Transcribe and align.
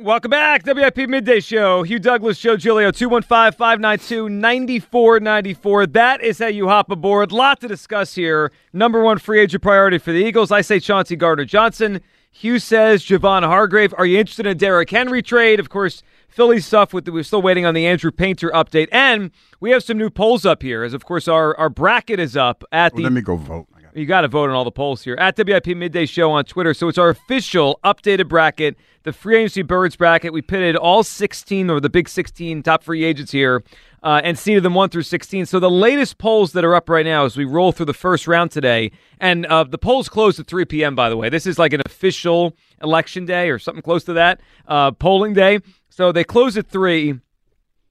Welcome 0.00 0.30
back, 0.30 0.64
WIP 0.64 1.08
Midday 1.08 1.40
Show. 1.40 1.82
Hugh 1.82 1.98
Douglas, 1.98 2.38
Joe 2.38 2.56
Giglio, 2.56 2.92
215-592-9494. 2.92 5.92
That 5.92 6.22
is 6.22 6.38
how 6.38 6.46
you 6.46 6.68
hop 6.68 6.92
aboard. 6.92 7.32
Lot 7.32 7.60
to 7.62 7.66
discuss 7.66 8.14
here. 8.14 8.52
Number 8.72 9.02
one 9.02 9.18
free 9.18 9.40
agent 9.40 9.60
priority 9.60 9.98
for 9.98 10.12
the 10.12 10.24
Eagles. 10.24 10.52
I 10.52 10.60
say 10.60 10.78
Chauncey 10.78 11.16
Gardner-Johnson. 11.16 12.00
Hugh 12.30 12.60
says 12.60 13.04
Javon 13.04 13.44
Hargrave. 13.44 13.92
Are 13.98 14.06
you 14.06 14.20
interested 14.20 14.46
in 14.46 14.52
a 14.52 14.54
Derrick 14.54 14.90
Henry 14.90 15.20
trade? 15.20 15.58
Of 15.58 15.68
course, 15.68 16.04
Philly 16.28 16.60
stuff. 16.60 16.94
With 16.94 17.04
the, 17.04 17.10
we're 17.10 17.24
still 17.24 17.42
waiting 17.42 17.66
on 17.66 17.74
the 17.74 17.84
Andrew 17.84 18.12
Painter 18.12 18.52
update, 18.54 18.86
and 18.92 19.32
we 19.58 19.72
have 19.72 19.82
some 19.82 19.98
new 19.98 20.10
polls 20.10 20.46
up 20.46 20.62
here. 20.62 20.84
As 20.84 20.94
of 20.94 21.04
course 21.04 21.26
our 21.26 21.58
our 21.58 21.68
bracket 21.68 22.20
is 22.20 22.36
up 22.36 22.62
at 22.70 22.92
oh, 22.92 22.98
the. 22.98 23.02
Well, 23.02 23.10
let 23.10 23.14
me 23.14 23.22
go 23.22 23.34
vote. 23.34 23.66
You 23.98 24.06
got 24.06 24.20
to 24.20 24.28
vote 24.28 24.48
on 24.48 24.54
all 24.54 24.62
the 24.62 24.70
polls 24.70 25.02
here 25.02 25.16
at 25.16 25.36
WIP 25.36 25.66
Midday 25.76 26.06
Show 26.06 26.30
on 26.30 26.44
Twitter. 26.44 26.72
So 26.72 26.86
it's 26.86 26.98
our 26.98 27.08
official 27.08 27.80
updated 27.84 28.28
bracket, 28.28 28.76
the 29.02 29.12
free 29.12 29.38
agency 29.38 29.62
birds 29.62 29.96
bracket. 29.96 30.32
We 30.32 30.40
pitted 30.40 30.76
all 30.76 31.02
16 31.02 31.68
or 31.68 31.80
the 31.80 31.90
big 31.90 32.08
16 32.08 32.62
top 32.62 32.84
free 32.84 33.02
agents 33.02 33.32
here 33.32 33.64
uh, 34.04 34.20
and 34.22 34.38
seeded 34.38 34.62
them 34.62 34.74
1 34.74 34.90
through 34.90 35.02
16. 35.02 35.46
So 35.46 35.58
the 35.58 35.68
latest 35.68 36.18
polls 36.18 36.52
that 36.52 36.64
are 36.64 36.76
up 36.76 36.88
right 36.88 37.04
now 37.04 37.24
as 37.24 37.36
we 37.36 37.44
roll 37.44 37.72
through 37.72 37.86
the 37.86 37.92
first 37.92 38.28
round 38.28 38.52
today, 38.52 38.92
and 39.18 39.44
uh, 39.46 39.64
the 39.64 39.78
polls 39.78 40.08
close 40.08 40.38
at 40.38 40.46
3 40.46 40.64
p.m., 40.66 40.94
by 40.94 41.10
the 41.10 41.16
way. 41.16 41.28
This 41.28 41.44
is 41.44 41.58
like 41.58 41.72
an 41.72 41.82
official 41.84 42.56
election 42.80 43.26
day 43.26 43.50
or 43.50 43.58
something 43.58 43.82
close 43.82 44.04
to 44.04 44.12
that, 44.12 44.40
uh, 44.68 44.92
polling 44.92 45.34
day. 45.34 45.58
So 45.90 46.12
they 46.12 46.22
close 46.22 46.56
at 46.56 46.68
3 46.68 47.18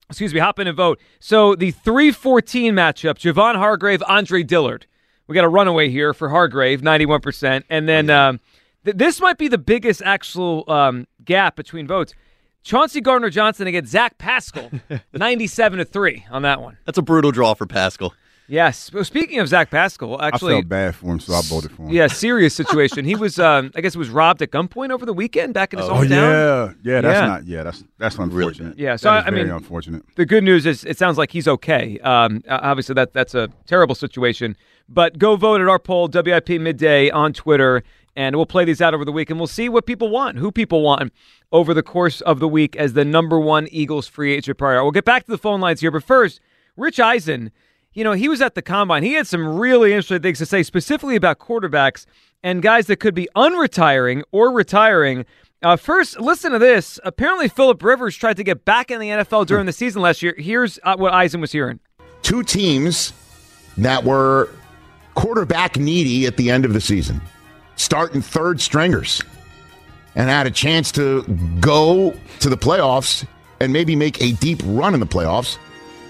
excuse 0.10 0.34
me, 0.34 0.40
hop 0.40 0.58
in 0.58 0.68
and 0.68 0.78
vote. 0.78 1.02
So 1.20 1.54
the 1.54 1.72
314 1.72 2.74
matchup, 2.74 3.16
Javon 3.16 3.56
Hargrave, 3.56 4.02
Andre 4.08 4.42
Dillard. 4.42 4.86
We 5.28 5.36
got 5.36 5.44
a 5.44 5.50
runaway 5.50 5.90
here 5.90 6.14
for 6.14 6.30
Hargrave, 6.30 6.82
91%. 6.82 7.64
And 7.70 7.88
then 7.88 8.10
um, 8.10 8.40
th- 8.86 8.98
this 8.98 9.20
might 9.20 9.38
be 9.38 9.48
the 9.48 9.58
biggest 9.58 10.02
actual 10.04 10.64
um, 10.72 11.06
gap 11.24 11.56
between 11.56 11.86
votes. 11.88 12.14
Chauncey 12.64 13.00
Gardner 13.02 13.30
Johnson 13.30 13.68
against 13.68 13.92
Zach 13.92 14.18
Pascal, 14.18 14.70
97 15.14 15.80
to 15.80 15.86
3 15.86 16.26
on 16.32 16.42
that 16.42 16.62
one. 16.62 16.78
That's 16.86 16.98
a 16.98 17.02
brutal 17.02 17.32
draw 17.32 17.54
for 17.54 17.66
Pascal. 17.66 18.14
Yes. 18.50 18.92
Well, 18.94 19.04
speaking 19.04 19.40
of 19.40 19.50
Zach 19.50 19.70
Pascal, 19.70 20.22
actually, 20.22 20.54
I 20.54 20.58
felt 20.58 20.70
bad 20.70 20.96
for 20.96 21.08
him, 21.12 21.20
so 21.20 21.34
I 21.34 21.42
voted 21.44 21.72
for 21.72 21.84
him. 21.84 21.90
yeah, 21.90 22.08
serious 22.08 22.56
situation. 22.56 23.04
he 23.04 23.16
was, 23.16 23.40
um, 23.40 23.72
I 23.76 23.82
guess, 23.82 23.94
it 23.94 23.98
was 23.98 24.10
robbed 24.10 24.42
at 24.42 24.52
gunpoint 24.52 24.92
over 24.92 25.06
the 25.06 25.14
weekend 25.14 25.54
back 25.54 25.74
in 25.74 25.80
his 25.80 25.90
Oh 25.90 25.96
hometown. 25.96 26.10
yeah, 26.84 26.94
yeah. 26.94 27.02
That's 27.02 27.20
Yeah. 27.22 27.28
not. 27.28 27.46
Yeah, 27.46 27.64
that's 27.64 27.84
that's 27.98 28.18
unfortunate. 28.18 28.78
Yeah, 28.80 28.96
so 28.96 29.10
I- 29.10 29.26
I 29.26 29.30
very 29.32 29.44
mean- 29.44 29.54
unfortunate. 29.54 30.04
The 30.16 30.26
good 30.26 30.46
news 30.46 30.66
is 30.66 30.86
it 30.86 30.98
sounds 30.98 31.18
like 31.18 31.32
he's 31.32 31.48
okay. 31.48 32.00
Um, 32.00 32.42
obviously, 32.50 32.94
that 32.96 33.12
that's 33.14 33.36
a 33.36 33.50
terrible 33.66 33.96
situation. 33.96 34.56
But 34.88 35.20
go 35.20 35.36
vote 35.36 35.60
at 35.60 35.68
our 35.68 35.80
poll, 35.80 36.08
WIP 36.08 36.58
Midday 36.62 37.10
on 37.10 37.34
Twitter, 37.34 37.84
and 38.16 38.38
we'll 38.38 38.46
play 38.46 38.64
these 38.64 38.82
out 38.82 38.94
over 38.94 39.04
the 39.04 39.12
week, 39.12 39.30
and 39.30 39.38
we'll 39.38 39.48
see 39.48 39.68
what 39.68 39.86
people 39.86 40.10
want, 40.10 40.38
who 40.38 40.54
people 40.54 40.82
want 40.82 41.12
over 41.52 41.74
the 41.74 41.84
course 41.84 42.22
of 42.22 42.40
the 42.40 42.48
week 42.48 42.78
as 42.78 42.94
the 42.94 43.04
number 43.04 43.38
one 43.38 43.68
Eagles 43.72 44.08
free 44.08 44.34
agent 44.34 44.58
priority. 44.58 44.84
We'll 44.84 44.92
get 44.92 45.04
back 45.04 45.26
to 45.26 45.32
the 45.32 45.38
phone 45.38 45.60
lines 45.60 45.82
here, 45.82 45.92
but 45.92 46.04
first, 46.06 46.40
Rich 46.78 47.02
Eisen. 47.02 47.52
You 47.98 48.04
know, 48.04 48.12
he 48.12 48.30
was 48.30 48.42
at 48.44 48.54
the 48.54 48.62
combine. 48.62 49.02
He 49.02 49.14
had 49.14 49.26
some 49.26 49.58
really 49.58 49.92
interesting 49.92 50.22
things 50.22 50.38
to 50.38 50.46
say, 50.46 50.62
specifically 50.62 51.16
about 51.16 51.40
quarterbacks 51.40 52.06
and 52.44 52.62
guys 52.62 52.86
that 52.86 52.98
could 52.98 53.16
be 53.16 53.28
unretiring 53.36 54.22
or 54.32 54.52
retiring. 54.52 55.26
Uh, 55.64 55.78
first, 55.78 56.20
listen 56.20 56.52
to 56.52 56.60
this. 56.60 57.00
Apparently, 57.04 57.48
Philip 57.48 57.82
Rivers 57.82 58.16
tried 58.16 58.38
to 58.38 58.44
get 58.44 58.66
back 58.66 58.92
in 58.92 59.00
the 59.00 59.08
NFL 59.08 59.48
during 59.48 59.66
the 59.66 59.74
season 59.74 60.04
last 60.04 60.22
year. 60.22 60.36
Here's 60.38 60.78
uh, 60.84 60.96
what 60.96 61.12
Eisen 61.12 61.42
was 61.42 61.52
hearing. 61.52 61.80
two 62.22 62.44
teams 62.44 63.14
that 63.80 64.04
were 64.04 64.52
quarterback 65.16 65.78
needy 65.78 66.28
at 66.28 66.38
the 66.38 66.52
end 66.52 66.66
of 66.66 66.74
the 66.74 66.82
season, 66.82 67.20
starting 67.78 68.22
third 68.22 68.62
stringers, 68.62 69.24
and 70.14 70.30
had 70.30 70.46
a 70.46 70.52
chance 70.52 70.92
to 70.92 71.24
go 71.60 72.14
to 72.42 72.48
the 72.48 72.58
playoffs 72.58 73.26
and 73.60 73.74
maybe 73.74 73.96
make 73.96 74.22
a 74.22 74.34
deep 74.34 74.62
run 74.66 74.94
in 74.94 75.00
the 75.00 75.08
playoffs, 75.08 75.58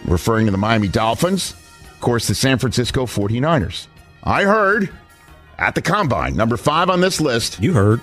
referring 0.03 0.47
to 0.47 0.51
the 0.51 0.57
Miami 0.57 0.89
Dolphins, 0.89 1.55
of 1.97 2.01
course, 2.01 2.27
the 2.27 2.35
San 2.35 2.59
Francisco 2.59 3.07
49ers. 3.07 3.87
I 4.23 4.43
heard 4.43 4.91
at 5.57 5.73
the 5.73 5.81
combine, 5.81 6.35
number 6.35 6.55
five 6.55 6.91
on 6.91 7.01
this 7.01 7.19
list, 7.19 7.59
You 7.59 7.73
heard. 7.73 8.01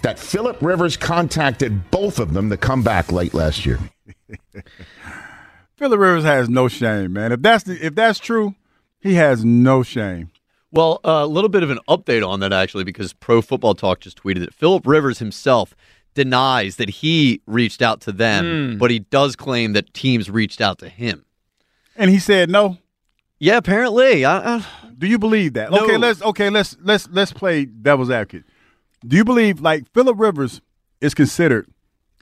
that 0.00 0.18
Philip 0.18 0.56
Rivers 0.62 0.96
contacted 0.96 1.90
both 1.90 2.18
of 2.18 2.32
them 2.32 2.48
to 2.48 2.56
come 2.56 2.82
back 2.82 3.12
late 3.12 3.34
last 3.34 3.66
year. 3.66 3.78
Philip 5.76 6.00
Rivers 6.00 6.24
has 6.24 6.48
no 6.48 6.66
shame, 6.66 7.12
man. 7.12 7.30
If 7.30 7.42
that's 7.42 7.64
the, 7.64 7.84
if 7.84 7.94
that's 7.94 8.18
true, 8.18 8.54
he 9.00 9.14
has 9.14 9.44
no 9.44 9.82
shame. 9.82 10.30
Well, 10.70 11.00
a 11.04 11.26
little 11.26 11.50
bit 11.50 11.62
of 11.62 11.68
an 11.68 11.78
update 11.90 12.26
on 12.26 12.40
that 12.40 12.54
actually, 12.54 12.84
because 12.84 13.12
Pro 13.12 13.42
Football 13.42 13.74
Talk 13.74 14.00
just 14.00 14.22
tweeted 14.22 14.40
that 14.40 14.54
Philip 14.54 14.86
Rivers 14.86 15.18
himself 15.18 15.74
denies 16.14 16.76
that 16.76 16.88
he 16.88 17.42
reached 17.46 17.82
out 17.82 18.00
to 18.00 18.12
them, 18.12 18.72
hmm. 18.72 18.78
but 18.78 18.90
he 18.90 19.00
does 19.00 19.36
claim 19.36 19.74
that 19.74 19.92
teams 19.92 20.30
reached 20.30 20.62
out 20.62 20.78
to 20.78 20.88
him. 20.88 21.26
And 21.96 22.10
he 22.10 22.18
said 22.18 22.50
no. 22.50 22.78
Yeah, 23.38 23.56
apparently. 23.56 24.24
I, 24.24 24.56
I, 24.56 24.66
Do 24.96 25.06
you 25.06 25.18
believe 25.18 25.54
that? 25.54 25.70
No. 25.70 25.84
Okay, 25.84 25.96
let's 25.96 26.22
okay 26.22 26.48
let's 26.50 26.76
let's 26.82 27.08
let's 27.10 27.32
play 27.32 27.64
devil's 27.64 28.10
advocate. 28.10 28.44
Do 29.06 29.16
you 29.16 29.24
believe 29.24 29.60
like 29.60 29.90
Philip 29.92 30.18
Rivers 30.18 30.60
is 31.00 31.12
considered 31.14 31.66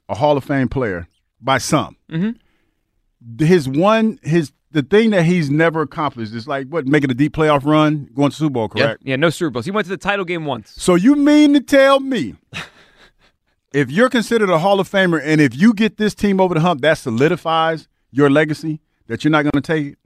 a 0.08 0.14
Hall 0.14 0.36
of 0.36 0.44
Fame 0.44 0.68
player 0.68 1.08
by 1.40 1.58
some? 1.58 1.96
Mm-hmm. 2.10 3.44
His 3.44 3.68
one 3.68 4.18
his 4.22 4.52
the 4.72 4.82
thing 4.82 5.10
that 5.10 5.24
he's 5.24 5.50
never 5.50 5.82
accomplished 5.82 6.32
is 6.32 6.46
like 6.48 6.68
what 6.68 6.86
making 6.86 7.10
a 7.10 7.14
deep 7.14 7.34
playoff 7.34 7.64
run, 7.64 8.08
going 8.14 8.30
to 8.30 8.36
Super 8.36 8.50
Bowl, 8.54 8.70
Yeah. 8.74 8.84
correct? 8.86 9.02
Yeah, 9.04 9.16
no 9.16 9.28
Super 9.30 9.50
Bowls. 9.50 9.64
He 9.66 9.70
went 9.72 9.84
to 9.86 9.90
the 9.90 9.96
title 9.98 10.24
game 10.24 10.46
once. 10.46 10.72
So 10.76 10.94
you 10.94 11.16
mean 11.16 11.52
to 11.54 11.60
tell 11.60 12.00
me 12.00 12.36
if 13.74 13.90
you're 13.90 14.08
considered 14.08 14.48
a 14.48 14.58
Hall 14.58 14.80
of 14.80 14.88
Famer 14.90 15.20
and 15.22 15.40
if 15.40 15.54
you 15.54 15.74
get 15.74 15.96
this 15.96 16.14
team 16.14 16.40
over 16.40 16.54
the 16.54 16.60
hump, 16.60 16.80
that 16.80 16.94
solidifies 16.98 17.88
your 18.10 18.30
legacy 18.30 18.80
that 19.10 19.24
you're 19.24 19.30
not 19.30 19.42
going 19.42 19.52
to 19.52 19.60
take 19.60 19.86
it? 19.92 19.98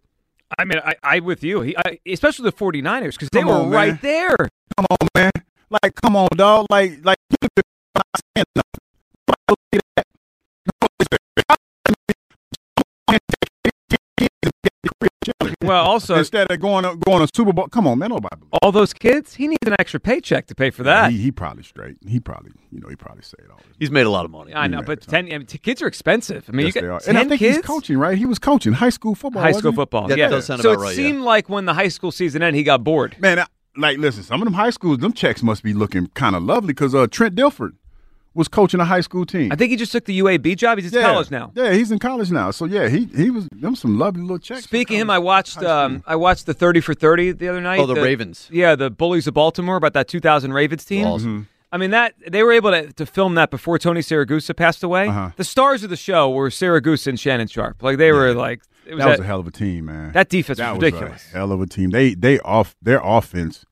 I 0.59 0.65
mean, 0.65 0.78
I, 0.84 0.94
I 1.03 1.20
with 1.20 1.42
you, 1.42 1.60
he, 1.60 1.76
I, 1.76 1.98
especially 2.06 2.44
the 2.44 2.56
49ers, 2.56 3.12
because 3.12 3.28
they 3.31 3.44
were 3.44 3.53
on, 3.53 3.70
right 3.70 4.00
there. 4.00 4.37
Come 4.76 4.87
on, 4.91 5.09
man. 5.15 5.31
Like, 5.70 5.94
come 6.03 6.16
on, 6.16 6.28
dog. 6.37 6.66
Like, 6.70 7.04
like. 7.04 7.19
Well, 15.66 15.84
also, 15.88 16.16
Instead 16.16 16.50
of 16.50 16.61
going 16.61 16.82
going 17.00 17.22
on 17.22 17.28
Super 17.34 17.52
Bowl, 17.52 17.69
come 17.69 17.87
on, 17.87 17.99
man. 17.99 18.11
Nobody. 18.11 18.37
believes 18.37 18.58
all 18.62 18.72
those 18.72 18.93
kids, 18.93 19.34
he 19.34 19.49
needs 19.49 19.66
an 19.66 19.75
extra 19.78 20.00
paycheck 20.00 20.46
to 20.46 20.55
pay 20.55 20.70
for 20.70 20.82
that. 20.84 21.11
He, 21.11 21.19
he 21.19 21.31
probably 21.32 21.62
straight. 21.62 21.96
He 22.06 22.20
probably, 22.20 22.52
you 22.70 22.81
know, 22.81 22.88
he 22.88 22.96
probably 22.96 23.22
say 23.22 23.37
it 23.38 23.50
all. 23.50 23.61
he's 23.78 23.90
made 23.90 24.06
a 24.06 24.11
lot 24.11 24.25
of 24.25 24.31
money. 24.31 24.55
I 24.55 24.66
know, 24.66 24.82
but 24.82 25.00
ten 25.02 25.26
I 25.26 25.38
mean, 25.38 25.46
kids 25.46 25.82
are 25.82 25.87
expensive. 25.87 26.44
I 26.49 26.52
mean, 26.52 26.66
Yes, 26.66 26.75
you 26.76 26.81
they 26.82 26.87
got 26.88 27.05
are. 27.05 27.08
And 27.08 27.19
I 27.19 27.25
think 27.25 27.38
kids. 27.40 27.56
he's 27.56 27.64
coaching, 27.66 27.99
right? 27.99 28.16
He 28.16 28.26
was 28.26 28.38
coaching 28.38 28.72
high 28.72 28.90
school 28.90 29.14
football. 29.14 29.43
high 29.43 29.49
wasn't 29.49 29.62
school 29.62 29.72
he? 29.72 29.76
football. 29.76 30.08
That 30.08 30.19
yeah, 30.19 30.28
does 30.28 30.46
sound 30.46 30.62
so 30.62 30.70
about 30.72 30.81
it 30.81 30.84
right, 30.84 30.96
yeah. 30.96 30.96
seemed 30.96 31.22
like 31.22 31.49
when 31.49 31.64
the 31.64 31.75
high 31.75 31.88
school 31.88 32.12
season 32.12 32.43
ended, 32.43 32.56
he 32.58 32.62
got 32.64 32.84
bored. 32.84 33.16
Man, 33.20 33.38
I, 33.40 33.46
like, 33.76 33.99
listen, 33.99 34.22
some 34.22 34.40
of 34.40 34.46
them 34.46 34.55
high 34.55 34.70
schools, 34.70 34.99
them 34.99 35.12
checks 35.12 35.43
must 35.43 35.62
be 35.62 35.72
looking 35.72 36.06
kind 36.08 36.37
of 36.37 36.43
lovely 36.43 36.69
because 36.69 36.94
uh, 36.94 37.06
Trent 37.11 37.34
Dilford 37.34 37.72
was 38.34 38.48
coaching 38.48 38.81
a 38.81 38.84
high 38.84 39.00
school 39.00 39.25
team. 39.25 39.52
I 39.52 39.56
think 39.56 39.70
he 39.70 39.76
just 39.76 39.92
took 39.92 40.04
the 40.04 40.19
UAB 40.20 40.56
job. 40.56 40.78
He's 40.78 40.92
in 40.92 41.00
yeah. 41.00 41.06
college 41.06 41.31
now. 41.31 41.52
Yeah, 41.54 41.72
he's 41.72 41.90
in 41.90 41.98
college 41.98 42.31
now. 42.31 42.50
So 42.50 42.64
yeah, 42.64 42.88
he 42.88 43.06
he 43.16 43.31
was 43.31 43.48
them 43.52 43.76
some 43.76 43.98
lovely 43.98 44.22
little 44.22 44.38
checks. 44.38 44.64
Speaking 44.64 44.96
of 44.96 45.02
him, 45.02 45.10
I 45.10 45.19
watched 45.19 45.62
um, 45.62 46.02
I 46.06 46.16
watched 46.16 46.46
the 46.46 46.54
thirty 46.54 46.81
for 46.81 46.94
thirty 46.94 47.32
the 47.32 47.48
other 47.48 47.60
night. 47.60 47.81
Oh, 47.81 47.86
the 47.86 47.94
Ravens. 47.94 48.48
Yeah, 48.52 48.75
the 48.75 48.90
Bullies 48.90 49.26
of 49.26 49.34
Baltimore 49.34 49.76
about 49.76 49.92
that 49.94 50.08
2000 50.08 50.52
Ravens 50.52 50.84
team. 50.84 51.06
Awesome. 51.06 51.48
I 51.72 51.76
mean 51.76 51.90
that 51.90 52.14
they 52.28 52.44
were 52.44 52.52
able 52.52 52.70
to, 52.70 52.92
to 52.92 53.04
film 53.04 53.34
that 53.34 53.50
before 53.50 53.78
Tony 53.81 54.00
Siragusa 54.00 54.54
passed 54.54 54.84
away. 54.84 55.08
Uh-huh. 55.08 55.30
The 55.37 55.42
stars 55.44 55.82
of 55.82 55.90
the 55.90 55.96
show 55.96 56.30
were 56.30 56.48
Siragusa 56.48 57.08
and 57.08 57.19
Shannon 57.19 57.48
Sharpe. 57.48 57.82
Like 57.82 57.98
they 57.98 58.12
were 58.12 58.32
like 58.32 58.62
it 58.87 58.94
was 58.94 59.02
that 59.02 59.10
was 59.10 59.19
a- 59.20 59.22
a 59.22 59.26
hell 59.26 59.40
of 59.40 59.46
a 59.46 59.50
team, 59.50 59.87
man. 59.87 60.12
that 60.12 60.28
defense 60.28 60.58
that 60.58 60.70
was 60.70 60.76
was 60.82 60.92
ridiculous. 60.92 61.26
a 61.32 61.37
hell 61.37 61.52
of 61.52 61.60
a 61.60 61.66
team. 61.66 61.90
They 61.90 62.14
they 62.14 62.38
off 62.40 62.76
their 62.80 63.00
offense 63.02 63.64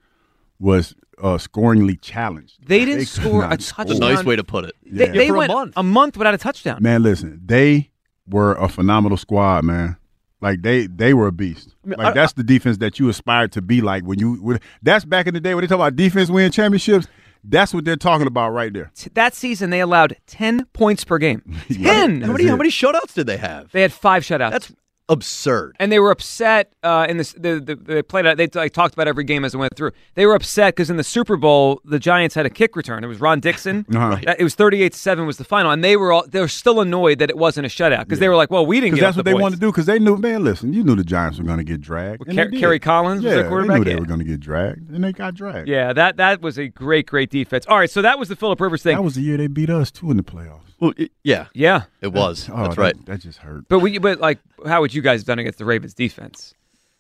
was 0.63 0.95
uh, 1.19 1.37
scoringly 1.39 2.01
challenged. 2.01 2.67
They 2.67 2.85
didn't 2.85 3.01
could 3.01 3.09
score 3.09 3.45
a 3.45 3.57
touchdown. 3.57 3.87
It's 3.89 3.97
a 3.97 4.01
nice 4.01 4.25
way 4.25 4.37
to 4.37 4.45
put 4.45 4.65
it. 4.65 4.75
They, 4.85 5.07
Yeah. 5.07 5.13
they 5.13 5.29
For 5.29 5.35
a 5.35 5.39
went 5.39 5.53
month. 5.53 5.73
a 5.77 5.83
month 5.83 6.17
without 6.17 6.35
a 6.35 6.39
touchdown. 6.39 6.79
Man, 6.83 7.03
listen, 7.03 7.41
they 7.45 7.91
were 8.27 8.55
a 8.55 8.69
phenomenal 8.69 9.19
squad, 9.19 9.65
man. 9.65 9.97
Like 10.41 10.63
they 10.63 10.87
they 10.87 11.15
were 11.15 11.27
a 11.29 11.33
beast. 11.33 11.75
Like 11.85 12.15
that's 12.15 12.33
the 12.33 12.43
defense 12.43 12.79
that 12.79 12.99
you 12.99 13.09
aspire 13.09 13.47
to 13.49 13.63
be 13.63 13.81
like 13.81 14.05
when 14.05 14.19
you. 14.19 14.35
When, 14.43 14.59
that's 14.83 15.05
back 15.05 15.27
in 15.27 15.35
the 15.35 15.41
day 15.41 15.55
when 15.55 15.63
they 15.63 15.69
talk 15.69 15.77
about 15.77 15.97
defense 15.97 16.31
win 16.31 16.51
championships. 16.51 17.07
That's 17.45 17.75
what 17.75 17.85
they're 17.85 17.97
talking 17.97 18.29
about 18.29 18.51
right 18.51 18.73
there. 18.73 18.93
That 19.15 19.35
season 19.35 19.71
they 19.71 19.81
allowed 19.81 20.17
ten 20.27 20.65
points 20.67 21.05
per 21.05 21.19
game. 21.19 21.43
Yeah. 21.69 21.93
Ten. 21.93 22.21
How 22.23 22.33
many 22.33 22.45
it. 22.45 22.51
how 22.51 22.57
many 22.57 22.71
shutouts 22.71 23.15
did 23.15 23.27
they 23.27 23.37
have? 23.37 23.71
They 23.73 23.83
had 23.83 23.93
five 23.93 24.23
shutouts. 24.23 24.51
That's 24.53 24.73
absurd. 25.09 25.77
and 25.79 25.91
they 25.93 25.99
were 25.99 26.11
upset 26.11 26.73
uh, 26.83 27.07
in 27.09 27.17
this. 27.17 27.33
The, 27.33 27.61
the, 27.61 27.75
they 27.77 28.03
played. 28.03 28.27
out- 28.27 28.37
They 28.37 28.49
like, 28.55 28.73
talked 28.73 28.95
about 28.95 29.09
every 29.09 29.25
game 29.25 29.45
as 29.45 29.55
it 29.55 29.59
went 29.59 29.77
through. 29.77 29.93
They 30.15 30.27
were 30.27 30.35
upset 30.35 30.75
because 30.75 30.91
in 30.91 30.97
the 30.97 31.05
Super 31.05 31.37
Bowl, 31.37 31.81
the 31.85 31.99
Giants 31.99 32.35
had 32.35 32.47
a 32.47 32.51
kick 32.51 32.77
return. 32.77 33.05
It 33.05 33.09
was 33.09 33.21
Ron 33.21 33.41
Dixon. 33.41 33.87
Uh-huh. 34.03 34.17
It 34.39 34.43
was 34.43 34.55
thirty-eight 34.55 34.93
to 34.95 34.99
seven 34.99 35.27
was 35.27 35.37
the 35.37 35.45
final, 35.45 35.71
and 35.71 35.85
they 35.85 35.97
were 35.97 36.13
all 36.13 36.25
they 36.27 36.41
were 36.41 36.49
still 36.49 36.81
annoyed 36.81 37.19
that 37.21 37.31
it 37.31 37.37
wasn't 37.37 37.67
a 37.67 37.69
shutout 37.69 38.01
because 38.05 38.19
they 38.19 38.29
were 38.29 38.35
like, 38.37 38.51
"Well, 38.51 38.65
we 38.67 38.81
didn't 38.81 38.95
Because 38.95 39.01
that's 39.09 39.17
what 39.17 39.25
the 39.25 39.31
they 39.31 39.41
wanted 39.41 39.57
to 39.57 39.61
do. 39.61 39.71
Because 39.71 39.87
they 39.87 39.99
knew, 39.99 40.17
man. 40.17 40.43
Listen, 40.45 40.73
you 40.73 40.83
knew 40.83 40.95
the 40.97 41.05
Giants 41.05 41.39
were 41.39 41.45
going 41.45 41.59
to 41.59 41.65
get 41.65 41.81
dragged. 41.81 42.23
Well, 42.27 42.35
Kerry 42.51 42.79
Collins 42.81 43.23
was 43.23 43.31
yeah, 43.31 43.43
their 43.43 43.49
quarterback? 43.49 43.75
They 43.75 43.79
knew 43.79 43.85
they 43.85 43.91
Yeah. 43.93 44.01
were 44.01 44.07
going 44.07 44.19
to 44.21 44.25
get 44.25 44.41
dragged, 44.41 44.91
and 44.91 45.05
they 45.05 45.13
got 45.13 45.35
dragged. 45.35 45.69
Yeah, 45.69 45.93
that 45.93 46.17
that 46.17 46.41
was 46.43 46.59
a 46.59 46.69
great, 46.69 47.07
great 47.07 47.31
defense. 47.31 47.65
All 47.69 47.79
right, 47.79 47.91
so 47.91 48.03
that 48.03 48.19
was 48.19 48.29
the 48.29 48.37
Philip 48.37 48.61
Rivers 48.61 48.83
thing. 48.83 48.97
that 48.97 49.03
was 49.03 49.15
the 49.15 49.23
year 49.23 49.37
they 49.37 49.47
beat 49.47 49.71
us 49.71 49.91
too 49.91 50.11
in 50.11 50.17
the 50.17 50.23
playoffs. 50.25 50.72
Well, 50.83 50.93
it- 50.97 51.13
yeah, 51.23 51.47
yeah, 51.55 51.85
it 52.01 52.09
was. 52.13 52.51
Oh, 52.53 52.57
That's 52.65 52.75
that- 52.75 52.83
right. 52.83 53.07
That 53.07 53.21
just 53.21 53.39
hurt. 53.39 53.67
but 53.69 53.79
we, 53.79 53.99
but 53.99 54.19
like, 54.19 54.41
how 54.67 54.81
would 54.81 54.93
you 54.93 55.01
guys 55.01 55.21
have 55.21 55.27
done 55.27 55.39
against 55.39 55.59
the 55.61 55.65
Ravens 55.65 55.95
defense? 55.95 56.55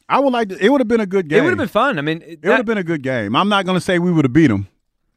I 0.08 0.20
would 0.20 0.32
like 0.32 0.50
to. 0.50 0.64
It 0.64 0.70
would 0.70 0.80
have 0.80 0.86
been 0.88 1.00
a 1.00 1.06
good 1.06 1.26
game. 1.28 1.40
It 1.40 1.42
would 1.42 1.50
have 1.50 1.58
been 1.58 1.66
fun. 1.68 1.98
I 1.98 2.02
mean, 2.02 2.22
It 2.24 2.40
would 2.44 2.52
have 2.58 2.64
been 2.66 2.78
a 2.78 2.84
good 2.84 3.02
game. 3.02 3.34
I'm 3.34 3.48
not 3.48 3.64
going 3.66 3.76
to 3.76 3.80
say 3.80 3.98
we 3.98 4.12
would 4.12 4.24
have 4.24 4.32
beat 4.32 4.46
them, 4.48 4.68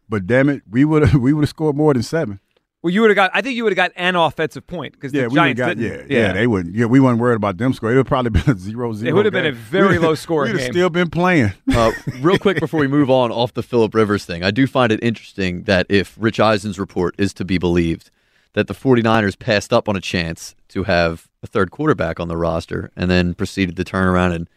but 0.09 0.25
damn 0.25 0.49
it, 0.49 0.63
we 0.69 0.83
would 0.83 1.07
have. 1.07 1.21
We 1.21 1.31
would 1.31 1.43
have 1.43 1.49
scored 1.49 1.75
more 1.75 1.93
than 1.93 2.01
seven. 2.03 2.39
Well, 2.81 2.91
you 2.93 3.01
would 3.01 3.09
have 3.11 3.15
got. 3.15 3.29
I 3.33 3.41
think 3.41 3.55
you 3.55 3.63
would 3.65 3.71
have 3.71 3.77
got 3.77 3.91
an 3.95 4.15
offensive 4.15 4.65
point 4.65 4.93
because 4.93 5.13
Yeah, 5.13 5.23
the 5.23 5.29
we 5.29 5.33
would 5.33 5.35
Giants 5.57 5.61
have 5.61 5.69
got. 5.69 5.77
didn't. 5.81 6.09
Yeah, 6.11 6.17
yeah, 6.27 6.33
They 6.33 6.47
wouldn't. 6.47 6.75
Yeah, 6.75 6.85
we 6.85 6.99
weren't 6.99 7.19
worried 7.19 7.35
about 7.35 7.57
them 7.57 7.71
scoring. 7.73 7.95
It 7.95 7.99
would 7.99 8.07
probably 8.07 8.29
been 8.41 8.49
a 8.55 8.57
zero 8.57 8.93
zero. 8.93 9.09
It 9.09 9.13
would 9.13 9.25
have 9.25 9.33
been 9.33 9.45
a 9.47 9.51
very 9.51 9.97
low 9.99 10.15
scoring 10.15 10.53
We'd 10.53 10.61
have 10.61 10.71
still 10.71 10.89
been 10.89 11.09
playing. 11.11 11.51
Uh, 11.71 11.91
real 12.21 12.37
quick 12.45 12.59
before 12.59 12.79
we 12.79 12.87
move 12.87 13.09
on 13.11 13.31
off 13.31 13.53
the 13.53 13.63
Philip 13.63 13.93
Rivers 13.93 14.25
thing, 14.25 14.43
I 14.43 14.49
do 14.51 14.65
find 14.65 14.91
it 14.91 14.99
interesting 15.03 15.63
that 15.63 15.85
if 15.89 16.15
Rich 16.19 16.39
Eisen's 16.39 16.79
report 16.79 17.15
is 17.17 17.33
to 17.35 17.43
be 17.45 17.57
believed, 17.57 18.11
that 18.55 18.67
the 18.67 18.73
49ers 18.73 19.37
passed 19.39 19.71
up 19.71 19.87
on 19.87 19.95
a 19.95 20.01
chance 20.01 20.55
to 20.69 20.83
have 20.83 21.29
a 21.43 21.47
third 21.47 21.71
quarterback 21.71 22.19
on 22.19 22.27
the 22.27 22.35
roster 22.37 22.91
and 22.97 23.09
then 23.09 23.33
proceeded 23.33 23.75
to 23.77 23.83
turn 23.83 24.07
around 24.07 24.31
and 24.33 24.49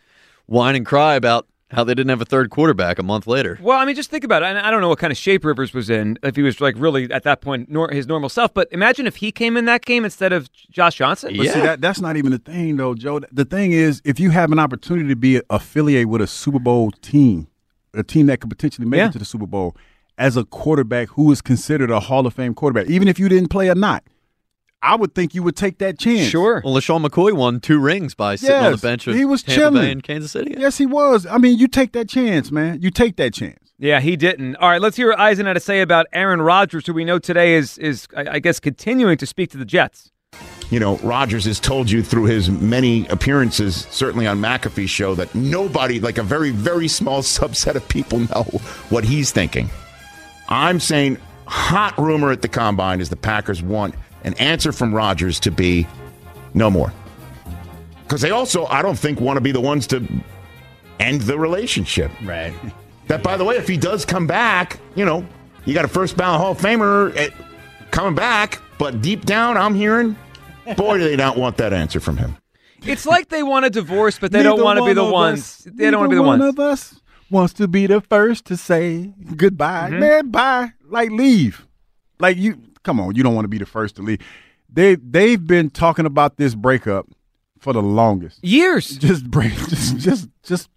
whine 0.47 0.75
and 0.75 0.87
cry 0.87 1.15
about 1.15 1.47
how 1.71 1.85
they 1.85 1.93
didn't 1.95 2.09
have 2.09 2.23
a 2.23 2.25
third 2.25 2.49
quarterback 2.49 2.99
a 2.99 3.03
month 3.03 3.27
later. 3.27 3.59
Well, 3.61 3.79
I 3.79 3.85
mean, 3.85 3.95
just 3.95 4.09
think 4.09 4.25
about 4.25 4.43
it. 4.43 4.57
I 4.57 4.71
don't 4.71 4.81
know 4.81 4.89
what 4.89 4.99
kind 4.99 5.11
of 5.11 5.19
shape 5.19 5.45
Rivers 5.45 5.75
was 5.75 5.91
in, 5.91 6.19
if 6.23 6.35
he 6.35 6.41
was 6.41 6.63
like 6.63 6.75
really 6.79 7.13
at 7.13 7.25
that 7.25 7.43
point 7.43 7.69
nor, 7.71 7.91
his 7.91 8.07
normal 8.07 8.31
self. 8.31 8.55
But 8.55 8.69
imagine 8.73 9.07
if 9.07 9.17
he 9.17 9.31
came 9.31 9.55
in 9.55 9.67
that 9.67 9.85
game 9.85 10.03
instead 10.05 10.33
of 10.33 10.51
Josh 10.53 10.95
Johnson. 10.95 11.37
But 11.37 11.49
see, 11.49 11.61
that, 11.61 11.83
that's 11.83 12.01
not 12.01 12.17
even 12.17 12.31
the 12.33 12.39
thing, 12.39 12.77
though, 12.79 12.95
Joe. 12.95 13.21
The 13.31 13.45
thing 13.45 13.73
is, 13.73 14.01
if 14.07 14.19
you 14.19 14.31
have 14.31 14.51
an 14.51 14.59
opportunity 14.59 15.09
to 15.11 15.17
be 15.17 15.43
affiliated 15.51 16.07
with 16.09 16.23
a 16.23 16.27
Super 16.27 16.59
Bowl 16.59 16.91
team, 17.03 17.49
a 17.93 18.03
team 18.03 18.27
that 18.27 18.41
could 18.41 18.49
potentially 18.49 18.87
make 18.89 18.97
Yeah. 18.99 19.09
it 19.09 19.13
to 19.13 19.19
the 19.19 19.27
Super 19.27 19.47
Bowl, 19.47 19.77
as 20.19 20.37
a 20.37 20.45
quarterback 20.45 21.09
who 21.11 21.31
is 21.33 21.41
considered 21.41 21.91
a 21.91 22.01
Hall 22.01 22.27
of 22.27 22.35
Fame 22.35 22.55
quarterback, 22.55 22.91
even 22.91 23.09
if 23.09 23.19
you 23.19 23.29
didn't 23.29 23.49
play 23.49 23.69
or 23.71 23.75
not, 23.75 24.05
I 24.83 24.95
would 24.95 25.15
think 25.15 25.35
you 25.35 25.43
would 25.43 25.57
take 25.57 25.79
that 25.79 25.99
chance. 25.99 26.29
Sure. 26.29 26.61
Well, 26.65 26.75
LeSean 26.75 27.05
McCoy 27.05 27.33
won 27.33 27.61
two 27.61 27.79
rings 27.81 28.15
by 28.15 28.37
sitting 28.37 28.55
on 28.57 28.73
the 28.73 28.79
bench 28.79 29.07
of 29.07 29.15
he 29.17 29.25
was 29.25 29.43
Tampa 29.43 29.61
chilling. 29.61 29.75
Bay 29.83 29.91
and 29.93 30.03
Kansas 30.03 30.31
City. 30.33 30.55
Yes, 30.57 30.79
he 30.79 30.87
was. 30.87 31.27
I 31.27 31.39
mean, 31.39 31.59
you 31.59 31.67
take 31.67 31.93
that 31.93 32.09
chance, 32.09 32.51
man. 32.53 32.81
You 32.83 32.91
take 32.91 33.17
that 33.17 33.35
chance. 33.35 33.59
Yeah, 33.79 34.01
he 34.01 34.17
didn't. 34.17 34.57
All 34.57 34.69
right, 34.69 34.81
let's 34.81 34.97
hear 34.97 35.09
what 35.09 35.21
Eisen 35.21 35.47
had 35.47 35.55
to 35.55 35.61
say 35.61 35.81
about 35.81 36.07
Aaron 36.13 36.41
Rodgers, 36.43 36.87
who 36.87 36.93
we 36.93 37.05
know 37.05 37.19
today 37.19 37.55
is 37.55 37.79
is 37.79 38.07
I 38.17 38.27
I 38.35 38.39
guess 38.41 38.61
continuing 38.61 39.17
to 39.19 39.27
speak 39.27 39.51
to 39.53 39.57
the 39.57 39.65
Jets. 39.65 40.11
you 40.71 40.79
know, 40.81 40.97
Rodgers 40.99 41.45
has 41.47 41.59
told 41.61 41.91
you 41.91 42.03
through 42.03 42.25
his 42.25 42.51
many 42.51 43.07
appearances, 43.09 43.87
certainly 43.91 44.27
on 44.27 44.39
McAfee's 44.41 44.91
show, 44.91 45.15
that 45.15 45.35
nobody, 45.35 45.99
like 46.01 46.19
a 46.19 46.23
very, 46.23 46.51
very 46.51 46.87
small 46.89 47.23
subset 47.37 47.75
of 47.75 47.89
people, 47.89 48.19
know 48.19 48.45
what 48.91 49.05
he's 49.05 49.31
thinking. 49.33 49.71
I'm 50.49 50.81
saying, 50.81 51.19
hot 51.47 51.97
rumor 51.99 52.31
at 52.33 52.43
the 52.43 52.49
combine 52.49 53.01
is 53.01 53.09
the 53.11 53.17
Packers 53.17 53.63
want 53.63 53.95
an 54.25 54.35
answer 54.35 54.73
from 54.73 54.95
Rodgers 54.95 55.41
to 55.41 55.51
be 55.51 55.87
no 56.55 56.71
more. 56.71 56.93
Because 58.03 58.21
they 58.23 58.31
also, 58.31 58.65
I 58.67 58.81
don't 58.83 58.99
think, 58.99 59.21
want 59.21 59.37
to 59.37 59.41
be 59.43 59.53
the 59.53 59.61
ones 59.61 59.87
to 59.89 60.07
end 60.99 61.23
the 61.23 61.39
relationship. 61.39 62.11
Right. 62.23 62.55
That, 63.09 63.23
by 63.23 63.37
the 63.37 63.45
way, 63.45 63.57
if 63.57 63.69
he 63.69 63.77
does 63.77 64.05
come 64.05 64.27
back, 64.27 64.79
you 64.95 65.05
know, 65.05 65.27
you 65.65 65.75
got 65.75 65.85
a 65.85 65.89
first 65.89 66.17
ballot 66.17 66.41
Hall 66.41 66.53
of 66.53 66.59
Famer 66.59 67.15
eh, 67.17 67.29
coming 67.91 68.15
back, 68.15 68.61
but 68.79 69.03
deep 69.03 69.25
down, 69.27 69.57
I'm 69.57 69.75
hearing, 69.75 70.17
boy, 70.77 70.99
do 70.99 71.05
they 71.05 71.17
not 71.17 71.37
want 71.37 71.59
that 71.59 71.73
answer 71.73 72.01
from 72.01 72.17
him. 72.17 72.37
It's 72.87 73.05
like 73.07 73.29
they 73.29 73.43
want 73.43 73.67
a 73.67 73.71
divorce, 73.71 74.19
but 74.19 74.31
they 74.33 74.43
don't 74.43 74.63
want 74.63 74.79
to 74.79 74.85
be 74.87 74.93
the 74.95 75.05
ones. 75.05 75.41
us- 75.41 75.69
They 75.75 75.91
don't 75.91 76.01
want 76.01 76.11
to 76.11 76.17
be 76.17 76.17
neither 76.17 76.23
the 76.25 76.29
one 76.29 76.39
ones. 76.41 76.55
of 76.55 76.61
us 76.61 77.01
wants 77.31 77.53
to 77.55 77.69
be 77.69 77.87
the 77.87 78.01
first 78.01 78.45
to 78.47 78.57
say 78.57 79.13
goodbye. 79.37 79.91
Mm-hmm. 79.91 80.01
Man, 80.01 80.31
bye. 80.31 80.73
Like 80.89 81.11
leave. 81.11 81.67
Like 82.19 82.37
you 82.37 82.61
come 82.83 83.01
on, 83.01 83.15
you 83.15 83.23
don't 83.23 83.35
want 83.35 83.45
to 83.45 83.49
be 83.49 83.59
the 83.59 83.67
first 83.67 83.97
to 83.97 84.03
leave. 84.03 84.21
They 84.69 84.97
they've 84.97 85.45
been 85.45 85.71
talking 85.71 86.07
about 86.07 86.37
this 86.37 86.55
breakup 86.55 87.07
for 87.59 87.73
the 87.73 87.83
longest. 87.83 88.43
Years. 88.45 88.97
Just 88.97 89.31
break 89.31 89.55
just 89.69 89.97
just 89.99 90.29
just 90.43 90.71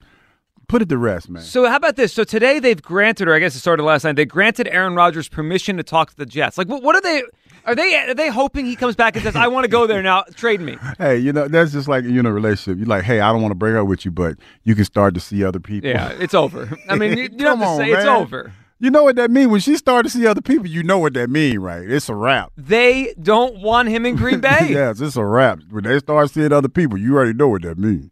put 0.68 0.82
it 0.82 0.90
to 0.90 0.98
rest, 0.98 1.30
man. 1.30 1.44
So 1.44 1.68
how 1.68 1.76
about 1.76 1.98
this? 1.98 2.14
So 2.14 2.24
today 2.24 2.60
they've 2.60 2.82
granted, 2.82 3.28
or 3.28 3.34
I 3.34 3.40
guess 3.40 3.56
it 3.56 3.60
started 3.60 3.84
last 3.84 4.04
night. 4.04 4.16
They 4.16 4.26
granted 4.26 4.68
Aaron 4.70 4.96
Rodgers 4.96 5.28
permission 5.28 5.78
to 5.78 5.84
talk 5.84 6.12
to 6.12 6.18
the 6.18 6.26
Jets. 6.26 6.58
Like, 6.58 6.68
what, 6.68 6.82
what 6.82 6.96
are 6.96 7.02
they? 7.02 7.24
Are 7.66 7.76
they? 7.76 7.96
Are 7.96 8.14
they 8.14 8.30
hoping 8.30 8.66
he 8.66 8.76
comes 8.76 8.96
back 8.96 9.16
and 9.16 9.24
says, 9.24 9.36
"I 9.36 9.48
want 9.48 9.64
to 9.66 9.68
go 9.70 9.86
there 9.88 10.02
now. 10.02 10.24
Trade 10.36 10.62
me." 10.62 10.78
Hey, 10.98 11.18
you 11.18 11.32
know, 11.34 11.48
that's 11.48 11.72
just 11.72 11.88
like 11.88 12.04
you 12.04 12.22
know 12.24 12.30
relationship. 12.30 12.78
You're 12.78 12.88
like, 12.88 13.04
hey, 13.04 13.20
I 13.22 13.32
don't 13.32 13.42
want 13.42 13.52
to 13.52 13.56
break 13.56 13.76
up 13.76 13.88
with 13.88 14.06
you, 14.06 14.12
but 14.12 14.38
you 14.64 14.76
can 14.76 14.86
start 14.86 15.14
to 15.16 15.20
see 15.20 15.44
other 15.44 15.60
people. 15.60 15.90
Yeah, 15.90 16.10
it's 16.20 16.34
over. 16.34 16.70
I 16.90 16.96
mean, 16.96 17.18
you, 17.18 17.24
you 17.24 17.30
don't 17.30 17.60
have 17.60 17.60
to 17.60 17.66
on, 17.66 17.78
say 17.78 17.92
it's 17.92 18.06
over. 18.06 18.54
You 18.80 18.90
know 18.90 19.04
what 19.04 19.16
that 19.18 19.30
means? 19.30 19.48
When 19.52 19.60
she 19.60 19.78
started 19.78 20.12
to 20.12 20.18
see 20.18 20.26
other 20.26 20.42
people, 20.42 20.66
you 20.66 20.82
know 20.82 20.98
what 20.98 21.14
that 21.14 21.30
means, 21.30 21.58
right? 21.60 21.88
It's 21.88 22.10
a 22.10 22.16
wrap. 22.16 22.52
They 22.58 23.14
don't 23.22 23.62
want 23.62 23.90
him 23.90 24.08
in 24.08 24.16
Green 24.16 24.40
Bay. 24.42 24.58
yes, 24.72 25.00
it's 25.02 25.16
a 25.16 25.24
wrap. 25.24 25.60
When 25.70 25.84
they 25.84 26.00
start 26.00 26.32
seeing 26.32 26.52
other 26.52 26.68
people, 26.70 26.98
you 26.98 27.16
already 27.16 27.34
know 27.34 27.48
what 27.50 27.62
that 27.62 27.78
means. 27.78 28.10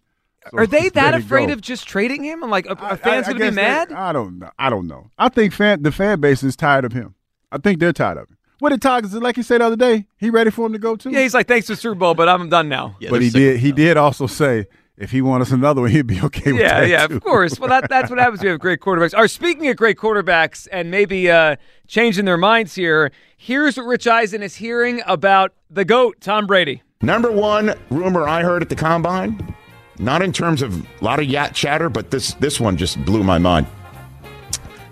So 0.52 0.58
Are 0.60 0.68
they 0.68 0.90
that 0.90 1.16
afraid 1.16 1.48
go. 1.48 1.54
of 1.54 1.62
just 1.62 1.88
trading 1.88 2.24
him? 2.24 2.44
I'm 2.44 2.50
like, 2.52 2.68
are, 2.68 2.78
are 2.80 2.98
fans 2.98 3.28
I- 3.28 3.32
I 3.32 3.34
going 3.34 3.52
to 3.52 3.52
be 3.52 3.56
guess 3.56 3.56
they- 3.56 3.62
mad? 3.62 3.92
I 3.94 4.14
don't 4.14 4.38
know. 4.40 4.50
I 4.60 4.70
don't 4.70 4.88
know. 4.88 5.10
I 5.18 5.30
think 5.30 5.54
fan 5.54 5.82
the 5.82 5.92
fan 5.92 6.22
base 6.22 6.44
is 6.44 6.56
tired 6.56 6.86
of 6.86 6.94
him. 6.94 7.16
I 7.52 7.58
think 7.58 7.80
they're 7.80 7.92
tired 7.94 8.18
of 8.20 8.30
him. 8.30 8.38
What 8.60 8.70
did 8.70 8.82
Tigers 8.82 9.14
like 9.14 9.36
he 9.38 9.44
said 9.44 9.62
the 9.62 9.66
other 9.66 9.76
day? 9.76 10.06
He 10.18 10.30
ready 10.30 10.52
for 10.52 10.66
him 10.66 10.74
to 10.74 10.80
go 10.80 10.96
too? 10.96 11.10
yeah, 11.12 11.22
he's 11.22 11.34
like, 11.34 11.48
thanks 11.48 11.68
for 11.68 11.74
the 11.74 11.78
Super 11.78 11.96
Bowl, 11.96 12.14
but 12.14 12.28
I'm 12.30 12.50
done 12.50 12.68
now. 12.70 12.96
Yeah, 13.00 13.10
but 13.10 13.22
he 13.22 13.30
sick 13.30 13.36
of 13.38 13.42
did. 13.42 13.60
He 13.62 13.70
him. 13.70 13.76
did 13.76 13.98
also 13.98 14.28
say 14.28 14.68
if 14.98 15.12
he 15.12 15.22
wants 15.22 15.48
us 15.48 15.54
another 15.54 15.80
one, 15.82 15.92
he'd 15.92 16.08
be 16.08 16.20
okay 16.22 16.52
with 16.52 16.62
Yeah, 16.62 16.82
that. 16.82 16.90
yeah, 16.90 17.08
too. 17.08 17.16
of 17.16 17.24
course. 17.24 17.58
Well, 17.60 17.70
that, 17.70 17.90
that's 17.90 18.10
what 18.10 18.20
happens. 18.20 18.40
when 18.40 18.48
you 18.48 18.52
have 18.52 18.60
great 18.60 18.82
quarterbacks. 18.82 19.18
Are 19.18 19.30
speaking 19.30 19.68
of 19.70 19.78
great 19.78 19.98
quarterbacks 19.98 20.68
and 20.74 20.92
maybe 20.92 21.32
uh, 21.32 21.56
changing 21.88 22.26
their 22.26 22.38
minds 22.38 22.76
here. 22.76 23.12
Here's 23.38 23.78
what 23.78 23.84
Rich 23.86 24.08
Eisen 24.08 24.44
is 24.44 24.56
hearing 24.56 25.02
about 25.06 25.54
the 25.70 25.86
goat, 25.86 26.20
Tom 26.20 26.46
Brady. 26.46 26.84
Number 27.02 27.32
one 27.32 27.76
rumor 27.90 28.28
I 28.28 28.44
heard 28.44 28.62
at 28.62 28.68
the 28.68 28.76
combine, 28.76 29.56
not 30.00 30.22
in 30.22 30.34
terms 30.34 30.62
of 30.62 30.86
a 31.02 31.04
lot 31.06 31.20
of 31.20 31.26
yacht 31.28 31.54
chatter, 31.54 31.88
but 31.88 32.12
this 32.12 32.34
this 32.34 32.60
one 32.60 32.76
just 32.76 33.02
blew 33.06 33.24
my 33.24 33.38
mind. 33.38 33.68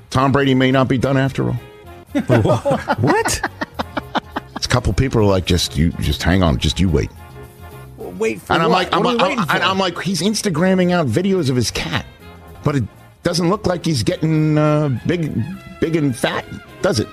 Tom 0.09 0.31
Brady 0.31 0.55
may 0.55 0.71
not 0.71 0.88
be 0.88 0.97
done 0.97 1.17
after 1.17 1.50
all. 1.50 1.57
What? 2.14 3.42
It's 4.56 4.66
a 4.66 4.70
couple 4.70 4.92
people 4.94 5.22
are 5.22 5.26
like, 5.26 5.46
just 5.46 5.78
you, 5.78 5.92
just 5.94 6.24
hang 6.24 6.42
on, 6.44 6.58
just 6.58 6.80
you 6.80 6.90
wait. 6.90 7.12
Wait 7.98 8.42
for 8.42 8.54
And 8.54 8.64
I'm 8.64 8.70
what? 8.70 8.76
like, 8.86 8.94
I'm, 8.96 9.04
what 9.04 9.22
I'm- 9.22 9.46
for? 9.46 9.54
and 9.54 9.64
I'm 9.64 9.78
like, 9.78 10.00
he's 10.02 10.22
Instagramming 10.22 10.92
out 10.92 11.08
videos 11.08 11.50
of 11.50 11.56
his 11.56 11.70
cat, 11.72 12.06
but 12.64 12.76
it 12.76 12.84
doesn't 13.24 13.50
look 13.50 13.68
like 13.68 13.86
he's 13.86 14.02
getting 14.04 14.58
uh, 14.58 14.90
big, 15.06 15.32
big 15.80 15.96
and 15.96 16.16
fat, 16.16 16.46
does 16.82 17.00
it? 17.00 17.08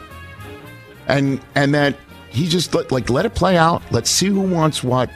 And 1.07 1.39
and 1.55 1.75
that 1.75 1.97
he 2.31 2.49
just 2.49 2.75
let, 2.75 2.91
like 2.91 3.11
let 3.11 3.27
it 3.27 3.35
play 3.35 3.59
out. 3.59 3.83
Let's 3.91 4.09
see 4.11 4.29
who 4.29 4.41
wants 4.41 4.83
what. 4.83 5.11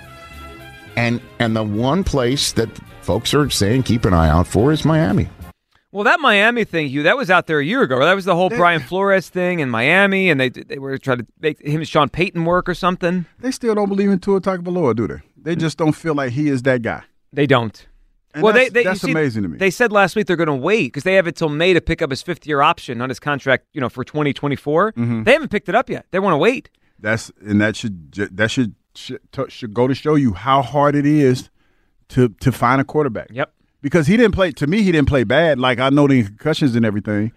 And 0.97 1.23
and 1.39 1.57
the 1.57 1.63
one 1.63 2.05
place 2.05 2.53
that 2.53 2.69
folks 3.01 3.33
are 3.33 3.49
saying 3.49 3.85
keep 3.85 4.05
an 4.05 4.13
eye 4.13 4.29
out 4.29 4.47
for 4.47 4.71
is 4.73 4.85
Miami. 4.85 5.29
Well, 5.99 6.05
that 6.05 6.21
Miami 6.21 6.63
thing, 6.63 6.89
Hugh, 6.91 7.03
that 7.03 7.17
was 7.17 7.29
out 7.29 7.49
there 7.49 7.59
a 7.59 7.65
year 7.65 7.83
ago. 7.83 7.99
That 7.99 8.15
was 8.15 8.25
the 8.25 8.37
whole 8.37 8.51
Brian 8.51 8.81
Flores 8.81 9.29
thing 9.29 9.59
in 9.59 9.69
Miami, 9.69 10.31
and 10.31 10.41
they 10.41 10.49
they 10.49 10.79
were 10.79 10.97
trying 10.97 11.19
to 11.19 11.27
make 11.41 11.61
him 11.61 11.81
and 11.81 11.89
Sean 11.89 12.09
Payton 12.09 12.45
work 12.45 12.69
or 12.69 12.75
something. 12.75 13.27
They 13.41 13.51
still 13.51 13.75
don't 13.75 13.89
believe 13.89 14.09
in 14.09 14.21
Tua 14.21 14.41
Tagovailoa, 14.41 14.95
do 14.95 15.09
they? 15.09 15.19
They 15.37 15.57
just 15.57 15.77
don't 15.77 15.95
feel 15.95 16.15
like 16.15 16.31
he 16.31 16.51
is 16.51 16.63
that 16.63 16.83
guy. 16.83 17.03
They 17.33 17.49
don't. 17.49 17.85
And 18.33 18.45
well, 18.45 18.53
that's, 18.53 18.71
they, 18.71 18.83
they 18.83 18.85
that's 18.85 19.01
see, 19.01 19.11
amazing 19.11 19.43
to 19.43 19.49
me. 19.49 19.59
They 19.59 19.73
said 19.73 19.91
last 19.91 20.15
week 20.15 20.29
they're 20.29 20.37
going 20.37 20.47
to 20.47 20.55
wait 20.55 20.85
because 20.85 21.03
they 21.03 21.15
have 21.15 21.27
it 21.27 21.35
till 21.35 21.49
May 21.49 21.73
to 21.73 21.81
pick 21.81 22.01
up 22.01 22.11
his 22.11 22.23
fifth 22.23 22.47
year 22.47 22.61
option 22.61 23.01
on 23.01 23.09
his 23.09 23.19
contract. 23.19 23.67
You 23.73 23.81
know, 23.81 23.89
for 23.89 24.05
2024. 24.05 24.93
Mm-hmm. 24.93 25.25
They 25.25 25.33
haven't 25.33 25.49
picked 25.49 25.69
it 25.69 25.75
up 25.75 25.91
yet. 25.91 26.07
They 26.13 26.21
want 26.21 26.35
to 26.35 26.39
wait. 26.39 26.71
That's 27.01 27.33
and 27.41 27.61
that 27.61 27.75
should 27.75 28.13
that 28.13 28.53
should 28.53 28.77
should, 28.95 29.21
should 29.49 29.75
go 29.75 29.89
to 29.89 29.97
show 29.97 30.15
you 30.15 30.35
how 30.35 30.63
hard 30.63 30.95
it 30.95 31.07
is 31.07 31.51
to 32.11 32.29
to 32.29 32.53
find 32.53 32.81
a 32.81 32.85
quarterback. 32.85 33.31
Yep. 33.33 33.53
Because 33.81 34.07
he 34.07 34.17
didn't 34.17 34.35
play. 34.35 34.51
To 34.53 34.67
me, 34.67 34.83
he 34.83 34.91
didn't 34.93 35.09
play 35.09 35.25
bad. 35.25 35.59
Like 35.59 35.79
I 35.79 35.91
know 35.91 36.07
the 36.09 36.25
concussions 36.25 36.75
and 36.75 36.85
everything, 36.85 37.33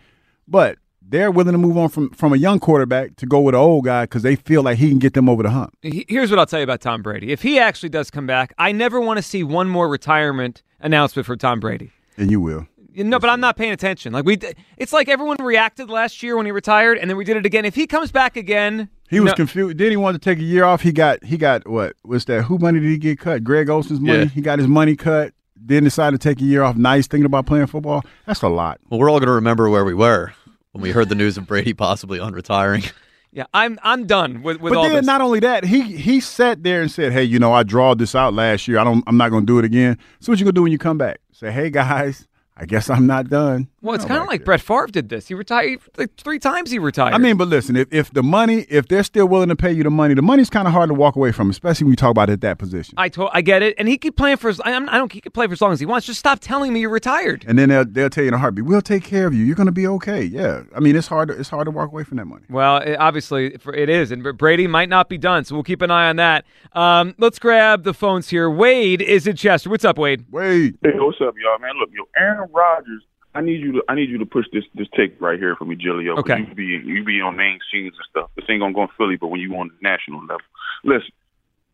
but 0.47 0.77
they're 1.01 1.29
willing 1.29 1.51
to 1.51 1.57
move 1.57 1.77
on 1.77 1.89
from 1.89 2.09
from 2.11 2.33
a 2.33 2.37
young 2.37 2.59
quarterback 2.59 3.15
to 3.17 3.25
go 3.25 3.41
with 3.41 3.53
an 3.53 3.61
old 3.61 3.85
guy 3.85 4.03
because 4.05 4.23
they 4.23 4.35
feel 4.35 4.63
like 4.63 4.77
he 4.77 4.89
can 4.89 4.97
get 4.99 5.13
them 5.13 5.29
over 5.29 5.43
the 5.43 5.49
hump. 5.51 5.77
Here's 5.81 6.29
what 6.31 6.39
I'll 6.39 6.45
tell 6.45 6.59
you 6.59 6.63
about 6.63 6.81
Tom 6.81 7.01
Brady. 7.01 7.31
If 7.31 7.41
he 7.41 7.59
actually 7.59 7.89
does 7.89 8.09
come 8.09 8.25
back, 8.25 8.53
I 8.57 8.71
never 8.71 8.99
want 8.99 9.17
to 9.17 9.21
see 9.23 9.43
one 9.43 9.67
more 9.69 9.87
retirement 9.89 10.63
announcement 10.79 11.25
for 11.25 11.35
Tom 11.35 11.59
Brady. 11.59 11.91
And 12.17 12.31
you 12.31 12.39
will. 12.41 12.65
You 12.93 13.05
know, 13.05 13.19
but 13.19 13.29
I'm 13.29 13.39
not 13.39 13.55
paying 13.55 13.71
attention. 13.71 14.11
Like 14.11 14.25
we, 14.25 14.37
it's 14.77 14.91
like 14.91 15.07
everyone 15.07 15.37
reacted 15.39 15.89
last 15.89 16.21
year 16.23 16.35
when 16.35 16.45
he 16.45 16.51
retired, 16.51 16.97
and 16.97 17.09
then 17.09 17.15
we 17.15 17.23
did 17.23 17.37
it 17.37 17.45
again. 17.45 17.63
If 17.63 17.73
he 17.75 17.87
comes 17.87 18.11
back 18.11 18.35
again, 18.35 18.89
He 19.09 19.21
was 19.21 19.29
no- 19.29 19.35
confused. 19.35 19.77
Then 19.77 19.91
he 19.91 19.97
wanted 19.97 20.21
to 20.21 20.29
take 20.29 20.39
a 20.39 20.43
year 20.43 20.65
off. 20.65 20.81
He 20.81 20.91
got 20.91 21.23
he 21.23 21.37
got 21.37 21.65
what? 21.67 21.93
was 22.03 22.25
that? 22.25 22.43
Who 22.43 22.57
money 22.57 22.79
did 22.81 22.89
he 22.89 22.97
get 22.97 23.17
cut? 23.19 23.43
Greg 23.45 23.69
Olsen's 23.69 24.01
money. 24.01 24.19
Yeah. 24.23 24.25
He 24.25 24.41
got 24.41 24.59
his 24.59 24.67
money 24.67 24.95
cut. 24.97 25.33
Then 25.63 25.83
decide 25.83 26.11
to 26.11 26.17
take 26.17 26.41
a 26.41 26.43
year 26.43 26.63
off. 26.63 26.75
Nice 26.75 27.07
thinking 27.07 27.25
about 27.25 27.45
playing 27.45 27.67
football. 27.67 28.03
That's 28.25 28.41
a 28.41 28.47
lot. 28.49 28.79
Well, 28.89 28.99
we're 28.99 29.09
all 29.09 29.19
going 29.19 29.27
to 29.27 29.33
remember 29.33 29.69
where 29.69 29.85
we 29.85 29.93
were 29.93 30.33
when 30.71 30.81
we 30.81 30.91
heard 30.91 31.09
the 31.09 31.15
news 31.15 31.37
of 31.37 31.45
Brady 31.47 31.73
possibly 31.73 32.19
unretiring. 32.19 32.91
Yeah, 33.33 33.45
I'm 33.53 33.79
I'm 33.81 34.07
done 34.07 34.43
with, 34.43 34.59
with 34.59 34.71
but 34.73 34.77
all 34.77 34.83
then 34.83 34.93
this. 34.95 35.05
not 35.05 35.21
only 35.21 35.39
that, 35.39 35.63
he 35.63 35.83
he 35.83 36.19
sat 36.19 36.63
there 36.63 36.81
and 36.81 36.91
said, 36.91 37.13
"Hey, 37.13 37.23
you 37.23 37.39
know, 37.39 37.53
I 37.53 37.63
drawed 37.63 37.97
this 37.97 38.13
out 38.13 38.33
last 38.33 38.67
year. 38.67 38.77
I 38.77 38.83
don't. 38.83 39.05
I'm 39.07 39.15
not 39.15 39.29
going 39.29 39.43
to 39.43 39.47
do 39.47 39.57
it 39.57 39.63
again. 39.63 39.97
So 40.19 40.33
what 40.33 40.39
you 40.39 40.43
going 40.43 40.53
to 40.53 40.59
do 40.59 40.63
when 40.63 40.71
you 40.73 40.77
come 40.77 40.97
back? 40.97 41.21
Say, 41.31 41.49
hey 41.49 41.69
guys, 41.69 42.27
I 42.57 42.65
guess 42.65 42.89
I'm 42.89 43.07
not 43.07 43.29
done. 43.29 43.69
Well, 43.81 43.95
it's 43.95 44.05
kind 44.05 44.21
of 44.21 44.27
like 44.27 44.41
that. 44.41 44.45
Brett 44.45 44.61
Favre 44.61 44.87
did 44.87 45.09
this. 45.09 45.27
He 45.27 45.33
retired 45.33 45.79
like 45.97 46.15
three 46.17 46.39
times. 46.39 46.69
He 46.71 46.79
retired. 46.79 47.13
I 47.13 47.17
mean, 47.17 47.37
but 47.37 47.47
listen, 47.47 47.75
if, 47.75 47.87
if 47.91 48.11
the 48.11 48.21
money, 48.23 48.65
if 48.69 48.87
they're 48.87 49.03
still 49.03 49.27
willing 49.27 49.49
to 49.49 49.55
pay 49.55 49.71
you 49.71 49.83
the 49.83 49.89
money, 49.89 50.13
the 50.13 50.21
money's 50.21 50.49
kind 50.49 50.67
of 50.67 50.73
hard 50.73 50.89
to 50.89 50.93
walk 50.93 51.15
away 51.15 51.31
from, 51.31 51.49
especially 51.49 51.85
when 51.85 51.91
you 51.93 51.95
talk 51.97 52.11
about 52.11 52.29
it 52.29 52.33
at 52.33 52.41
that 52.41 52.57
position. 52.59 52.93
I 52.97 53.09
to- 53.09 53.29
I 53.33 53.41
get 53.41 53.61
it, 53.63 53.75
and 53.77 53.87
he 53.87 53.97
keep 53.97 54.15
playing 54.15 54.37
for. 54.37 54.49
As, 54.49 54.59
I, 54.61 54.71
I'm- 54.71 54.85
don't. 54.85 55.11
He 55.11 55.19
could 55.21 55.33
play 55.33 55.47
for 55.47 55.53
as 55.53 55.61
long 55.61 55.71
as 55.73 55.79
he 55.79 55.85
wants. 55.85 56.05
Just 56.05 56.19
stop 56.19 56.39
telling 56.41 56.73
me 56.73 56.81
you're 56.81 56.89
retired. 56.89 57.43
and 57.47 57.57
then 57.57 57.69
they'll 57.69 57.85
they'll 57.85 58.09
tell 58.09 58.23
you 58.23 58.27
in 58.27 58.33
a 58.33 58.37
heartbeat, 58.37 58.65
"We'll 58.65 58.81
take 58.81 59.03
care 59.03 59.25
of 59.27 59.33
you. 59.33 59.43
You're 59.45 59.55
going 59.55 59.65
to 59.65 59.71
be 59.71 59.87
okay." 59.87 60.23
Yeah, 60.23 60.63
I 60.75 60.79
mean, 60.79 60.95
it's 60.95 61.07
hard. 61.07 61.29
To, 61.29 61.39
it's 61.39 61.49
hard 61.49 61.65
to 61.65 61.71
walk 61.71 61.89
away 61.91 62.03
from 62.03 62.17
that 62.17 62.25
money. 62.25 62.43
Well, 62.49 62.77
it, 62.77 62.95
obviously 62.97 63.57
for- 63.57 63.73
it 63.73 63.89
is, 63.89 64.11
and 64.11 64.37
Brady 64.37 64.67
might 64.67 64.89
not 64.89 65.09
be 65.09 65.17
done, 65.17 65.43
so 65.45 65.55
we'll 65.55 65.63
keep 65.63 65.81
an 65.81 65.89
eye 65.91 66.07
on 66.09 66.17
that. 66.17 66.45
Um, 66.73 67.15
let's 67.17 67.39
grab 67.39 67.83
the 67.83 67.93
phones 67.93 68.29
here. 68.29 68.49
Wade 68.49 69.01
is 69.01 69.25
in 69.27 69.35
Chester. 69.35 69.69
What's 69.69 69.85
up, 69.85 69.97
Wade? 69.97 70.25
Wade. 70.29 70.77
Hey, 70.83 70.91
what's 70.95 71.17
up, 71.21 71.33
y'all, 71.41 71.57
man? 71.59 71.71
Look, 71.79 71.89
yo, 71.93 72.03
Aaron 72.15 72.47
Rodgers. 72.53 73.03
I 73.33 73.41
need 73.41 73.61
you 73.61 73.71
to 73.73 73.83
I 73.87 73.95
need 73.95 74.09
you 74.09 74.17
to 74.17 74.25
push 74.25 74.45
this 74.51 74.65
this 74.75 74.87
take 74.95 75.19
right 75.21 75.39
here 75.39 75.55
for 75.55 75.65
me. 75.65 75.75
'cause 75.75 76.19
Okay. 76.19 76.39
You 76.39 76.55
be 76.55 76.65
you 76.65 77.03
be 77.03 77.21
on 77.21 77.37
main 77.37 77.59
scenes 77.71 77.95
and 77.97 78.05
stuff. 78.09 78.29
This 78.35 78.45
ain't 78.49 78.59
gonna 78.61 78.73
go 78.73 78.83
in 78.83 78.89
Philly, 78.97 79.15
but 79.15 79.27
when 79.27 79.39
you 79.39 79.55
on 79.55 79.69
the 79.69 79.75
national 79.81 80.21
level, 80.21 80.41
listen. 80.83 81.11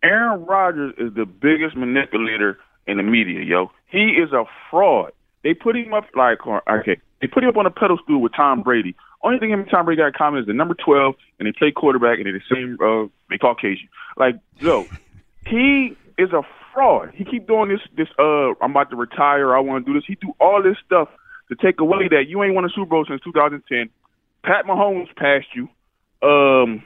Aaron 0.04 0.46
Rodgers 0.46 0.94
is 1.00 1.14
the 1.16 1.26
biggest 1.26 1.76
manipulator 1.76 2.60
in 2.86 2.98
the 2.98 3.04
media, 3.04 3.42
yo. 3.42 3.72
He 3.88 4.12
is 4.12 4.32
a 4.32 4.46
fraud. 4.70 5.12
They 5.44 5.56
put 5.56 5.76
him 5.76 5.94
up 5.94 6.06
like 6.16 6.46
okay, 6.46 6.98
they 7.22 7.28
put 7.28 7.44
him 7.44 7.50
up 7.50 7.58
on 7.58 7.66
a 7.66 7.72
pedestal 7.72 8.22
with 8.22 8.34
Tom 8.36 8.62
Brady. 8.62 8.96
Only 9.24 9.40
thing 9.40 9.50
him 9.50 9.62
and 9.62 9.70
Tom 9.70 9.86
Brady 9.86 10.02
got 10.02 10.08
in 10.08 10.14
common 10.14 10.40
is 10.42 10.46
the 10.46 10.54
number 10.54 10.76
twelve, 10.76 11.16
and 11.40 11.48
they 11.48 11.52
play 11.52 11.72
quarterback, 11.72 12.18
and 12.18 12.28
they're 12.28 12.34
the 12.34 12.54
same. 12.54 12.78
Uh, 12.80 13.08
they 13.30 13.40
Caucasian. 13.40 13.90
Like, 14.18 14.36
yo, 14.60 14.86
he 15.48 15.98
is 16.20 16.32
a 16.32 16.44
fraud. 16.74 17.12
He 17.16 17.26
keep 17.26 17.48
doing 17.48 17.70
this. 17.70 17.82
This 17.96 18.08
uh, 18.20 18.54
I'm 18.62 18.72
about 18.72 18.92
to 18.92 18.96
retire. 18.96 19.56
I 19.56 19.60
want 19.60 19.86
to 19.86 19.92
do 19.92 19.98
this. 19.98 20.06
He 20.08 20.16
do 20.16 20.34
all 20.40 20.62
this 20.62 20.78
stuff 20.86 21.10
to 21.50 21.56
take 21.56 21.80
away 21.80 22.08
that 22.10 22.26
you 22.28 22.44
ain't 22.44 22.54
won 22.54 22.66
a 22.66 22.70
Super 22.70 22.86
Bowl 22.86 23.06
since 23.08 23.22
2010. 23.24 23.90
Pat 24.44 24.66
Mahomes 24.66 25.14
passed 25.16 25.48
you. 25.56 25.70
Um, 26.22 26.84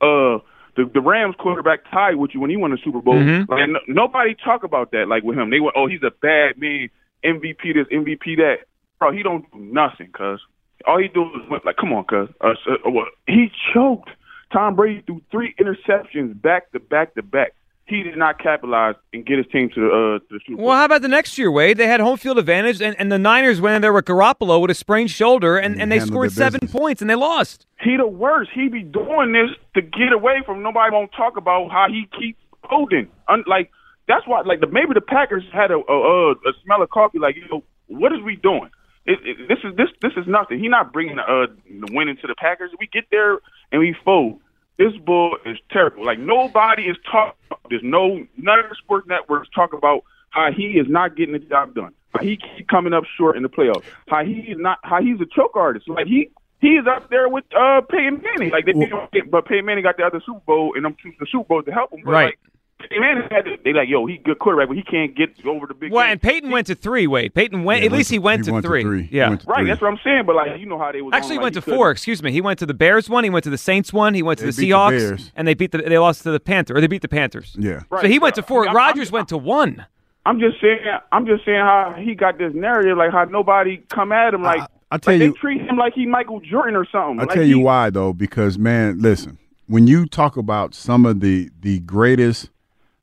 uh, 0.00 0.38
the 0.76 0.88
the 0.92 1.00
Rams 1.00 1.34
quarterback 1.38 1.90
tied 1.90 2.16
with 2.16 2.30
you 2.34 2.40
when 2.40 2.50
he 2.50 2.56
won 2.56 2.70
the 2.70 2.78
Super 2.84 3.00
Bowl. 3.00 3.14
Mhm. 3.14 3.48
Like 3.48 3.68
no, 3.68 3.80
nobody 3.88 4.34
talk 4.34 4.62
about 4.62 4.92
that. 4.92 5.08
Like 5.08 5.22
with 5.24 5.36
him, 5.38 5.50
they 5.50 5.60
went, 5.60 5.74
oh, 5.76 5.86
he's 5.86 6.02
a 6.02 6.10
bad 6.10 6.58
man. 6.58 6.88
MVP 7.24 7.74
this, 7.74 7.86
MVP 7.92 8.36
that. 8.36 8.58
Bro, 8.98 9.12
he 9.12 9.22
don't 9.22 9.50
do 9.52 9.58
nothing, 9.58 10.10
cuz. 10.12 10.40
All 10.86 10.98
he 10.98 11.08
do 11.08 11.24
is 11.24 11.48
went 11.50 11.64
like, 11.66 11.76
come 11.76 11.92
on, 11.92 12.04
cuz. 12.04 12.28
Uh, 12.40 12.54
uh. 12.68 13.04
He 13.26 13.50
choked. 13.74 14.10
Tom 14.52 14.76
Brady 14.76 15.02
threw 15.04 15.20
three 15.30 15.54
interceptions 15.60 16.40
back 16.40 16.70
to 16.72 16.80
back 16.80 17.14
to 17.14 17.22
back. 17.22 17.54
He 17.88 18.02
did 18.02 18.16
not 18.18 18.38
capitalize 18.38 18.96
and 19.14 19.24
get 19.24 19.38
his 19.38 19.46
team 19.50 19.70
to 19.74 19.80
the 19.80 19.86
uh, 19.88 20.18
to 20.18 20.24
the 20.30 20.40
Super 20.46 20.56
Bowl. 20.58 20.66
Well, 20.66 20.76
how 20.76 20.84
about 20.84 21.00
the 21.02 21.08
next 21.08 21.38
year, 21.38 21.50
Wade? 21.50 21.78
They 21.78 21.86
had 21.86 22.00
home 22.00 22.18
field 22.18 22.38
advantage, 22.38 22.82
and, 22.82 22.94
and 22.98 23.10
the 23.10 23.18
Niners 23.18 23.60
went 23.60 23.76
in 23.76 23.82
there 23.82 23.92
with 23.92 24.04
Garoppolo 24.04 24.60
with 24.60 24.70
a 24.70 24.74
sprained 24.74 25.10
shoulder, 25.10 25.56
and, 25.56 25.74
And 25.74 25.82
and 25.82 25.92
they 25.92 26.00
scored 26.00 26.32
seven 26.32 26.60
business. 26.60 26.72
points, 26.78 27.00
and 27.00 27.08
they 27.10 27.14
lost. 27.14 27.66
He 27.80 27.96
the 27.96 28.06
worst. 28.06 28.50
He 28.54 28.68
be 28.68 28.82
doing 28.82 29.32
this 29.32 29.50
to 29.74 29.80
get 29.82 30.12
away 30.12 30.42
from 30.44 30.62
nobody 30.62 30.92
won't 30.92 31.12
talk 31.16 31.36
about 31.38 31.70
how 31.70 31.86
he 31.88 32.06
keeps 32.18 32.38
holding. 32.64 33.08
Un- 33.28 33.44
like 33.46 33.70
that's 34.06 34.26
why 34.26 34.42
like 34.42 34.60
the 34.60 34.66
maybe 34.66 34.92
the 34.94 35.00
Packers 35.00 35.44
had 35.52 35.70
a 35.70 35.78
a, 35.78 35.92
a, 35.94 36.32
a 36.32 36.52
smell 36.64 36.82
of 36.82 36.90
coffee. 36.90 37.18
Like 37.18 37.36
you 37.36 37.48
know 37.50 37.64
what 37.86 38.12
is 38.12 38.18
we 38.22 38.36
doing? 38.36 38.70
It, 39.06 39.18
it, 39.24 39.48
this 39.48 39.58
is 39.64 39.74
this 39.76 39.88
this 40.02 40.12
is 40.18 40.26
nothing. 40.26 40.58
He 40.58 40.68
not 40.68 40.92
bringing 40.92 41.18
uh, 41.18 41.46
the 41.70 41.88
win 41.92 42.08
into 42.08 42.26
the 42.26 42.34
Packers. 42.36 42.70
We 42.78 42.86
get 42.86 43.04
there 43.10 43.38
and 43.72 43.80
we 43.80 43.96
fold. 44.04 44.40
This 44.78 44.96
bull 45.04 45.36
is 45.44 45.58
terrible. 45.70 46.04
Like 46.04 46.18
nobody 46.18 46.84
is 46.84 46.96
talking. 47.10 47.34
There's 47.68 47.82
no 47.82 48.24
none 48.36 48.58
of 48.60 48.68
the 48.68 48.76
sports 48.76 49.06
networks 49.08 49.48
talk 49.54 49.72
about 49.72 50.04
how 50.30 50.52
he 50.52 50.78
is 50.78 50.86
not 50.88 51.16
getting 51.16 51.32
the 51.32 51.40
job 51.40 51.74
done. 51.74 51.92
How 52.14 52.22
he 52.22 52.36
keep 52.36 52.68
coming 52.68 52.92
up 52.92 53.04
short 53.16 53.36
in 53.36 53.42
the 53.42 53.48
playoffs. 53.48 53.84
How 54.06 54.24
he 54.24 54.34
is 54.34 54.56
not. 54.58 54.78
How 54.82 55.02
he's 55.02 55.20
a 55.20 55.26
choke 55.26 55.56
artist. 55.56 55.88
Like 55.88 56.06
he 56.06 56.30
he 56.60 56.68
is 56.68 56.86
up 56.86 57.10
there 57.10 57.28
with 57.28 57.44
uh 57.56 57.80
Peyton 57.90 58.22
Manning. 58.22 58.50
Like 58.50 58.66
they, 58.66 59.20
but 59.22 59.46
Peyton 59.46 59.66
Manning 59.66 59.82
got 59.82 59.96
the 59.96 60.04
other 60.04 60.20
Super 60.24 60.40
Bowl 60.46 60.72
and 60.74 60.84
them 60.84 60.96
two 61.02 61.12
the 61.18 61.26
Super 61.30 61.44
Bowl 61.44 61.62
to 61.62 61.72
help 61.72 61.92
him. 61.92 62.02
But 62.04 62.10
Right. 62.10 62.24
Like, 62.26 62.38
Peyton 62.80 63.00
Manning 63.00 63.28
had 63.30 63.44
to, 63.44 63.56
they 63.64 63.72
like 63.72 63.88
yo 63.88 64.06
he 64.06 64.18
good 64.18 64.38
quarterback, 64.38 64.68
but 64.68 64.76
he 64.76 64.82
can't 64.84 65.14
get 65.16 65.30
over 65.44 65.66
the 65.66 65.74
big. 65.74 65.90
Well, 65.92 66.04
game. 66.04 66.12
and 66.12 66.22
Peyton 66.22 66.50
went 66.50 66.68
to 66.68 66.74
three, 66.76 67.06
Wait, 67.06 67.34
Peyton 67.34 67.64
went, 67.64 67.80
Yeah, 67.80 67.86
at 67.86 67.92
least 67.92 68.10
he 68.10 68.18
went, 68.18 68.44
to, 68.44 68.52
went 68.52 68.64
three. 68.64 69.02
He 69.04 69.16
Yeah. 69.16 69.26
to 69.26 69.30
Right, 69.46 69.58
three. 69.58 69.66
that's 69.66 69.80
what 69.80 69.90
I'm 69.92 69.98
saying. 70.04 70.24
But 70.26 70.36
like 70.36 70.60
you 70.60 70.66
know 70.66 70.78
how 70.78 70.92
they 70.92 71.02
was 71.02 71.12
Actually, 71.12 71.32
he 71.32 71.38
on, 71.38 71.42
went 71.44 71.54
to 71.56 71.60
four. 71.62 71.72
couldn't- 71.76 71.90
Excuse 71.92 72.22
me. 72.22 72.30
He 72.32 72.40
went 72.40 72.58
to 72.60 72.66
the 72.66 72.74
Bears 72.74 73.10
one. 73.10 73.24
He 73.24 73.30
went 73.30 73.42
to 73.44 73.50
the 73.50 73.58
Saints 73.58 73.92
one. 73.92 74.14
He 74.14 74.22
went 74.22 74.38
to 74.38 74.44
They 74.46 74.50
the 74.52 74.56
beat 74.62 74.68
the 74.68 74.74
Seahawks, 74.74 74.90
Bears. 74.90 75.32
and 75.36 75.48
they 75.48 75.54
beat 75.54 75.72
the 75.72 75.78
they 75.78 75.98
lost 75.98 76.22
to 76.22 76.30
the 76.30 76.40
Panther 76.40 76.76
or 76.76 76.80
they 76.80 76.86
beat 76.86 77.02
the 77.02 77.08
Panthers. 77.08 77.56
Yeah. 77.58 77.80
Right. 77.90 78.02
So 78.02 78.08
he 78.08 78.18
went 78.18 78.34
to 78.36 78.42
four. 78.42 78.60
I'm- 78.66 78.68
I'm- 78.68 78.76
Rodgers 78.76 79.10
went 79.10 79.28
to 79.28 79.38
one. 79.38 79.84
I'm 80.24 80.38
just 80.38 80.60
saying. 80.60 80.78
I'm 81.10 81.26
just 81.26 81.44
saying 81.44 81.60
how 81.60 81.94
he 81.98 82.14
got 82.14 82.38
this 82.38 82.52
narrative, 82.54 82.96
like 82.98 83.10
how 83.10 83.24
nobody 83.24 83.78
come 83.88 84.12
at 84.12 84.34
him, 84.34 84.42
like, 84.42 84.60
I- 84.60 84.66
I 84.92 84.98
tell 84.98 85.14
like 85.14 85.22
you- 85.22 85.32
they 85.32 85.38
treat 85.38 85.60
him 85.62 85.76
like 85.76 85.94
he 85.94 86.06
Michael 86.06 86.40
Jordan 86.40 86.76
or 86.76 86.84
something. 86.84 87.18
I'll 87.20 87.26
like 87.26 87.34
tell 87.34 87.42
you 87.44 87.56
he- 87.58 87.62
why 87.64 87.90
though, 87.90 88.12
because 88.12 88.58
man, 88.58 88.98
listen, 89.00 89.38
when 89.66 89.86
you 89.86 90.06
talk 90.06 90.36
about 90.36 90.74
some 90.74 91.04
of 91.06 91.20
the 91.20 91.48
the 91.60 91.80
greatest 91.80 92.50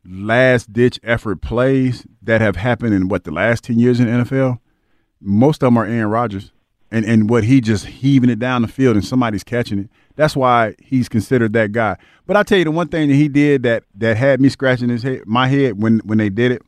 last 0.07 0.71
ditch 0.71 0.99
effort 1.03 1.41
plays 1.41 2.05
that 2.21 2.41
have 2.41 2.55
happened 2.55 2.93
in 2.93 3.07
what 3.07 3.23
the 3.23 3.31
last 3.31 3.63
ten 3.63 3.79
years 3.79 3.99
in 3.99 4.07
NFL, 4.07 4.59
most 5.21 5.63
of 5.63 5.67
them 5.67 5.77
are 5.77 5.85
Aaron 5.85 6.09
Rodgers, 6.09 6.51
and 6.91 7.05
and 7.05 7.29
what 7.29 7.43
he 7.43 7.61
just 7.61 7.85
heaving 7.85 8.29
it 8.29 8.39
down 8.39 8.61
the 8.61 8.67
field 8.67 8.95
and 8.95 9.05
somebody's 9.05 9.43
catching 9.43 9.79
it. 9.79 9.89
That's 10.15 10.35
why 10.35 10.75
he's 10.81 11.09
considered 11.09 11.53
that 11.53 11.71
guy. 11.71 11.97
But 12.25 12.37
I 12.37 12.43
tell 12.43 12.57
you 12.57 12.63
the 12.63 12.71
one 12.71 12.87
thing 12.87 13.09
that 13.09 13.15
he 13.15 13.27
did 13.27 13.63
that 13.63 13.83
that 13.95 14.17
had 14.17 14.39
me 14.39 14.49
scratching 14.49 14.89
his 14.89 15.03
head, 15.03 15.23
my 15.25 15.47
head 15.47 15.81
when 15.81 15.99
when 15.99 16.17
they 16.17 16.29
did 16.29 16.51
it, 16.51 16.61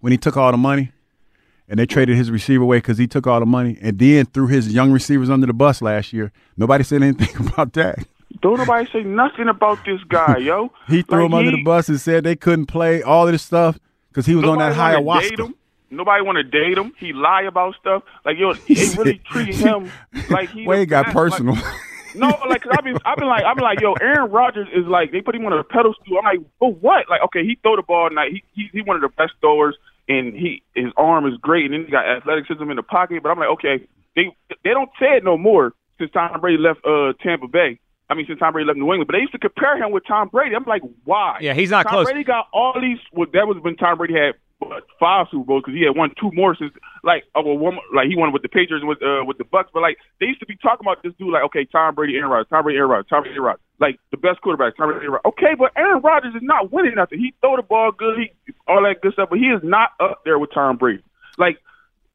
when 0.00 0.12
he 0.12 0.18
took 0.18 0.36
all 0.36 0.52
the 0.52 0.58
money 0.58 0.92
and 1.68 1.78
they 1.78 1.86
traded 1.86 2.16
his 2.16 2.30
receiver 2.30 2.62
away 2.62 2.78
because 2.78 2.98
he 2.98 3.06
took 3.06 3.26
all 3.26 3.40
the 3.40 3.46
money 3.46 3.78
and 3.80 3.98
then 3.98 4.26
threw 4.26 4.46
his 4.46 4.72
young 4.72 4.92
receivers 4.92 5.30
under 5.30 5.46
the 5.46 5.52
bus 5.54 5.80
last 5.80 6.12
year. 6.12 6.30
Nobody 6.56 6.84
said 6.84 7.02
anything 7.02 7.46
about 7.48 7.72
that. 7.74 7.98
Don't 8.40 8.58
nobody 8.58 8.88
say 8.92 9.02
nothing 9.02 9.48
about 9.48 9.84
this 9.84 10.00
guy, 10.08 10.38
yo. 10.38 10.72
He 10.88 11.02
threw 11.02 11.18
Like, 11.22 11.26
him 11.26 11.34
under 11.34 11.50
he- 11.50 11.56
the 11.58 11.62
bus 11.64 11.88
and 11.88 12.00
said 12.00 12.24
they 12.24 12.36
couldn't 12.36 12.66
play 12.66 13.02
all 13.02 13.26
this 13.26 13.42
stuff 13.42 13.78
because 14.08 14.26
he 14.26 14.34
was 14.34 14.44
on 14.44 14.58
that 14.58 14.70
Nobody 14.76 15.04
wanna 15.04 15.20
date 15.22 15.38
ayahuasca. 15.38 15.54
Nobody 15.90 16.24
want 16.24 16.36
to 16.36 16.42
date 16.44 16.78
him. 16.78 16.92
He 16.98 17.12
lie 17.12 17.42
about 17.42 17.74
stuff. 17.78 18.02
Like 18.24 18.38
yo, 18.38 18.54
they 18.68 18.88
really 18.96 19.20
treat 19.30 19.54
him 19.54 19.90
like 20.30 20.50
he. 20.50 20.66
Wade 20.66 20.88
got 20.88 21.06
like- 21.06 21.14
personal. 21.14 21.56
No, 22.14 22.28
like 22.46 22.62
I've 22.70 22.84
been, 22.84 22.98
I've 23.06 23.16
been 23.16 23.26
like, 23.28 23.42
I've 23.42 23.56
been 23.56 23.64
like, 23.64 23.80
yo, 23.80 23.94
Aaron 23.94 24.30
Rodgers 24.30 24.68
is 24.74 24.84
like, 24.86 25.12
they 25.12 25.22
put 25.22 25.34
him 25.34 25.46
on 25.46 25.54
a 25.54 25.64
pedestal. 25.64 26.18
I'm 26.18 26.24
like, 26.24 26.46
for 26.58 26.70
what? 26.70 27.08
Like, 27.08 27.22
okay, 27.24 27.42
he 27.42 27.56
throw 27.62 27.74
the 27.76 27.82
ball 27.82 28.10
night. 28.10 28.32
He, 28.32 28.44
he, 28.52 28.68
he 28.70 28.82
one 28.82 28.96
of 28.96 29.02
the 29.02 29.08
best 29.16 29.32
throwers, 29.40 29.76
and 30.10 30.34
he, 30.34 30.62
his 30.74 30.92
arm 30.98 31.24
is 31.26 31.38
great, 31.40 31.64
and 31.64 31.72
then 31.72 31.84
he 31.86 31.90
got 31.90 32.06
athleticism 32.06 32.68
in 32.70 32.76
the 32.76 32.82
pocket. 32.82 33.22
But 33.22 33.30
I'm 33.30 33.38
like, 33.38 33.48
okay, 33.48 33.86
they, 34.14 34.24
they 34.62 34.70
don't 34.70 34.90
say 35.00 35.16
it 35.16 35.24
no 35.24 35.38
more 35.38 35.72
since 35.98 36.10
Tom 36.12 36.38
Brady 36.40 36.58
left 36.58 36.84
uh 36.84 37.14
Tampa 37.22 37.48
Bay. 37.48 37.78
I 38.12 38.14
mean, 38.14 38.26
since 38.26 38.38
Tom 38.38 38.52
Brady 38.52 38.66
left 38.66 38.78
New 38.78 38.92
England, 38.92 39.06
but 39.06 39.14
they 39.14 39.20
used 39.20 39.32
to 39.32 39.38
compare 39.38 39.82
him 39.82 39.90
with 39.90 40.04
Tom 40.06 40.28
Brady. 40.28 40.54
I'm 40.54 40.64
like, 40.64 40.82
why? 41.04 41.38
Yeah, 41.40 41.54
he's 41.54 41.70
not 41.70 41.84
Tom 41.84 41.92
close. 41.92 42.04
Brady 42.04 42.24
got 42.24 42.46
all 42.52 42.78
these. 42.78 42.98
Well, 43.12 43.26
that 43.32 43.48
was 43.48 43.56
when 43.62 43.76
Tom 43.76 43.96
Brady 43.96 44.12
had 44.12 44.34
five 45.00 45.26
Super 45.30 45.44
Bowls 45.44 45.62
because 45.64 45.74
he 45.74 45.84
had 45.84 45.96
won 45.96 46.12
two 46.20 46.30
more 46.32 46.54
since. 46.54 46.72
Like, 47.02 47.24
oh, 47.34 47.42
well, 47.42 47.56
one, 47.56 47.78
like 47.94 48.08
he 48.08 48.16
won 48.16 48.30
with 48.32 48.42
the 48.42 48.48
Patriots 48.48 48.82
and 48.82 48.88
with 48.88 49.02
uh, 49.02 49.24
with 49.24 49.38
the 49.38 49.44
Bucs. 49.44 49.72
But 49.72 49.80
like, 49.80 49.96
they 50.20 50.26
used 50.26 50.40
to 50.40 50.46
be 50.46 50.56
talking 50.56 50.84
about 50.86 51.02
this 51.02 51.14
dude 51.18 51.32
like, 51.32 51.42
okay, 51.44 51.64
Tom 51.64 51.94
Brady, 51.94 52.16
Aaron 52.16 52.30
Rodgers, 52.30 52.48
Tom 52.50 52.64
Brady, 52.64 52.76
Aaron 52.76 52.90
Rodgers, 52.90 53.08
Tom 53.08 53.22
Brady, 53.22 53.34
Aaron 53.36 53.46
Rodgers, 53.46 53.64
like 53.80 53.98
the 54.10 54.18
best 54.18 54.42
quarterback, 54.42 54.76
Tom 54.76 54.92
Brady, 54.92 55.08
Aaron 55.08 55.18
Rodgers. 55.24 55.32
Okay, 55.32 55.54
but 55.58 55.72
Aaron 55.74 56.02
Rodgers 56.02 56.34
is 56.34 56.42
not 56.44 56.70
winning 56.70 56.94
nothing. 56.96 57.18
He 57.18 57.32
throw 57.40 57.56
the 57.56 57.62
ball 57.62 57.92
good. 57.92 58.18
He 58.18 58.52
all 58.68 58.82
that 58.82 59.00
good 59.00 59.14
stuff, 59.14 59.30
but 59.30 59.38
he 59.38 59.46
is 59.46 59.62
not 59.64 59.90
up 60.00 60.20
there 60.24 60.38
with 60.38 60.52
Tom 60.52 60.76
Brady. 60.76 61.02
Like 61.38 61.58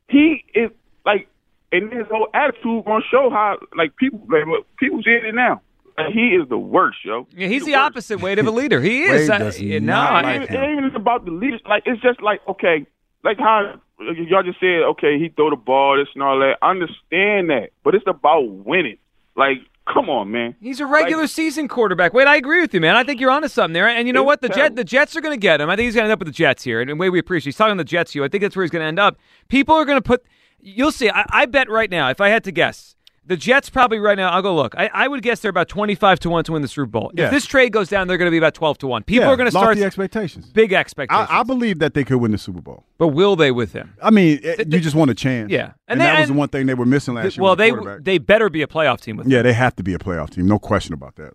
he 0.08 0.46
is 0.54 0.70
like, 1.06 1.28
and 1.72 1.92
his 1.92 2.06
whole 2.12 2.30
attitude 2.34 2.86
gonna 2.86 3.04
show 3.10 3.30
how 3.32 3.58
like 3.76 3.96
people 3.98 4.22
like 4.30 4.46
people 4.78 5.02
seeing 5.04 5.26
it 5.26 5.34
now. 5.36 5.62
Like, 5.98 6.14
he 6.14 6.30
is 6.30 6.48
the 6.48 6.58
worst, 6.58 7.00
yo. 7.04 7.28
Yeah, 7.36 7.48
he's 7.48 7.66
the 7.66 7.72
the 7.72 7.76
opposite 7.76 8.22
weight 8.22 8.38
of 8.38 8.46
a 8.46 8.52
leader. 8.52 8.80
He 8.82 9.04
is. 9.04 9.30
Wade 9.30 9.40
does 9.40 9.60
yeah, 9.60 9.80
no, 9.80 9.94
not 9.94 10.26
It 10.26 10.28
like 10.28 10.42
ain't, 10.42 10.50
it 10.52 10.56
ain't 10.56 10.86
even 10.86 10.96
about 10.96 11.26
the 11.26 11.32
leaders. 11.32 11.62
Like 11.68 11.84
it's 11.86 12.02
just 12.02 12.22
like 12.22 12.42
okay, 12.48 12.86
like 13.24 13.38
how 13.40 13.80
y'all 14.00 14.44
just 14.44 14.60
said, 14.60 14.84
okay, 14.84 15.20
he 15.20 15.30
throw 15.30 15.50
the 15.50 15.56
ball, 15.56 15.98
this 15.98 16.08
and 16.14 16.24
all 16.24 16.40
that. 16.40 16.58
I 16.62 16.72
understand 16.72 17.50
that, 17.50 17.70
but 17.84 17.96
it's 17.96 18.06
about 18.08 18.48
winning. 18.48 18.98
Like, 19.36 19.58
come 19.92 20.10
on, 20.10 20.32
man. 20.32 20.56
He's 20.62 20.80
a 20.80 20.86
regular 20.86 21.28
season 21.28 21.68
quarterback. 21.68 22.14
Wait, 22.14 22.28
I 22.28 22.36
agree 22.36 22.62
with 22.62 22.74
you, 22.74 22.82
man. 22.82 22.96
I 22.96 23.04
think 23.04 23.20
you're 23.20 23.32
onto 23.32 23.48
something 23.48 23.74
there. 23.74 23.88
And 23.88 24.08
you 24.08 24.14
know 24.14 24.24
what? 24.24 24.42
The 24.42 24.50
Jet, 24.50 24.76
the 24.76 24.84
Jets 24.84 25.16
are 25.16 25.22
going 25.22 25.34
to 25.34 25.42
get 25.42 25.62
him. 25.62 25.70
I 25.70 25.76
think 25.76 25.86
he's 25.86 25.96
going 25.96 26.04
to 26.04 26.12
end 26.12 26.14
up 26.14 26.20
with 26.20 26.28
the 26.28 26.34
Jets 26.34 26.64
here. 26.64 26.82
And 26.82 26.90
the 26.90 26.96
way 26.96 27.10
we 27.10 27.20
appreciate, 27.20 27.50
he's 27.50 27.58
talking 27.58 27.78
to 27.78 27.84
the 27.84 27.88
Jets 27.88 28.14
here. 28.14 28.24
I 28.24 28.30
think 28.30 28.42
that's 28.42 28.56
where 28.56 28.64
he's 28.64 28.72
going 28.72 28.82
to 28.82 28.88
end 28.88 29.00
up. 29.00 29.18
People 29.48 29.76
are 29.76 29.86
going 29.86 29.98
to 29.98 30.02
put. 30.02 30.24
You'll 30.60 30.92
see. 30.92 31.10
I, 31.10 31.26
I 31.30 31.46
bet 31.46 31.70
right 31.70 31.90
now, 31.90 32.10
if 32.10 32.20
I 32.20 32.30
had 32.30 32.44
to 32.46 32.52
guess, 32.52 32.96
the 33.28 33.38
Jets 33.38 33.70
probably 33.70 34.00
right 34.00 34.18
now. 34.18 34.30
I'll 34.30 34.42
go 34.42 34.56
look. 34.56 34.74
I, 34.78 34.90
I 34.94 35.08
would 35.08 35.22
guess 35.22 35.40
they're 35.42 35.50
about 35.50 35.68
twenty-five 35.68 36.20
to 36.22 36.30
one 36.30 36.44
to 36.46 36.54
win 36.54 36.62
the 36.62 36.68
Super 36.68 36.86
Bowl. 36.88 37.12
Yeah. 37.14 37.26
If 37.26 37.32
this 37.32 37.46
trade 37.46 37.72
goes 37.74 37.90
down, 37.90 38.08
they're 38.08 38.18
going 38.18 38.28
to 38.28 38.32
be 38.32 38.38
about 38.38 38.54
twelve 38.54 38.78
to 38.80 38.88
one. 38.88 39.04
People 39.04 39.26
Yeah, 39.26 39.34
are 39.34 39.38
going 39.38 39.48
to 39.48 39.52
start 39.52 39.78
the 39.78 39.84
expectations. 39.84 40.48
big 40.48 40.74
expectations. 40.74 41.28
I, 41.30 41.40
I 41.40 41.44
believe 41.44 41.80
that 41.80 41.94
they 41.94 42.04
could 42.04 42.18
win 42.18 42.32
the 42.32 42.38
Super 42.38 42.62
Bowl. 42.62 42.84
but 42.98 43.10
will 43.10 43.36
they 43.36 43.52
with 43.52 43.74
him? 43.74 43.94
I 44.02 44.10
mean, 44.10 44.40
eh, 44.44 44.56
it- 44.60 44.72
you 44.74 44.80
just 44.80 44.96
want 44.96 45.12
a 45.12 45.16
chance. 45.16 45.52
Yeah. 45.52 45.66
and, 45.66 45.74
And 45.88 46.02
that 46.02 46.14
they- 46.16 46.20
was 46.22 46.28
the 46.30 46.34
one 46.36 46.50
thing 46.50 46.66
they 46.66 46.74
were 46.74 46.86
missing 46.86 47.14
last 47.16 47.38
year. 47.38 47.44
well, 47.44 47.56
they 47.56 47.72
they 48.00 48.18
better 48.18 48.50
be 48.50 48.62
a 48.62 48.68
playoff 48.68 49.02
team 49.02 49.18
with. 49.18 49.28
him. 49.28 49.32
yeah, 49.34 49.42
they 49.42 49.54
have 49.54 49.76
to 49.76 49.84
be 49.84 49.94
a 49.94 50.00
playoff 50.00 50.30
team. 50.32 50.48
No 50.48 50.58
question 50.60 50.94
about 50.94 51.16
that. 51.18 51.34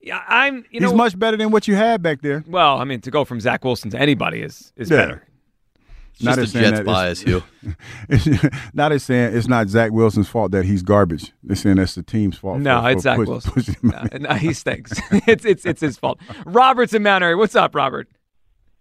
Yeah, 0.00 0.20
I'm. 0.28 0.64
You 0.70 0.80
know, 0.80 0.88
He's 0.88 0.96
much 0.96 1.18
better 1.18 1.36
than 1.38 1.50
what 1.50 1.66
you 1.66 1.76
had 1.76 2.02
back 2.02 2.20
there. 2.20 2.44
well. 2.46 2.78
I 2.78 2.84
mean, 2.84 3.00
to 3.02 3.10
go 3.10 3.24
from 3.24 3.40
Zach 3.40 3.64
Wilson 3.64 3.90
to 3.92 3.98
anybody 3.98 4.42
is 4.42 4.72
is 4.76 4.90
Yeah. 4.90 4.96
better. 4.98 5.26
It's 6.14 6.22
Not 6.22 6.36
just 6.36 6.38
as 6.38 6.48
a 6.48 6.52
saying 6.52 6.64
Jets 6.64 6.78
that 6.78 6.82
it's- 6.82 6.94
bias, 6.96 7.20
Hugh. 8.40 8.50
not 8.74 8.92
as 8.92 9.02
saying 9.02 9.36
it's 9.36 9.48
not 9.48 9.68
Zach 9.68 9.90
Wilson's 9.90 10.28
fault 10.28 10.52
that 10.52 10.64
he's 10.64 10.82
garbage. 10.82 11.32
They're 11.42 11.56
saying 11.56 11.76
that's 11.76 11.94
the 11.96 12.02
team's 12.04 12.38
fault. 12.38 12.60
No, 12.60 12.80
for- 12.82 12.90
it's 12.90 12.98
for 12.98 13.02
Zach 13.02 13.16
push- 13.16 13.28
Wilson. 13.28 13.52
pushing 13.52 13.74
him 13.82 13.90
No, 14.12 14.18
no, 14.28 14.34
he 14.34 14.52
stinks. 14.52 14.92
it's 15.26 15.44
it's 15.44 15.66
it's 15.66 15.80
his 15.80 15.96
fault. 15.98 16.20
Robert's 16.46 16.94
in 16.94 17.02
Mount 17.02 17.24
Airy. 17.24 17.34
What's 17.34 17.56
up, 17.56 17.74
Robert? 17.74 18.08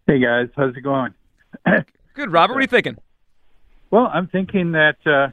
Hey 0.08 0.20
guys, 0.20 0.50
how's 0.56 0.76
it 0.76 0.82
going? 0.82 1.14
Good, 2.14 2.32
Robert. 2.32 2.54
What 2.54 2.60
are 2.60 2.62
you 2.62 2.68
thinking? 2.68 2.98
Well, 3.90 4.10
I'm 4.14 4.28
thinking 4.28 4.74
that 4.74 4.98
uh, 5.06 5.32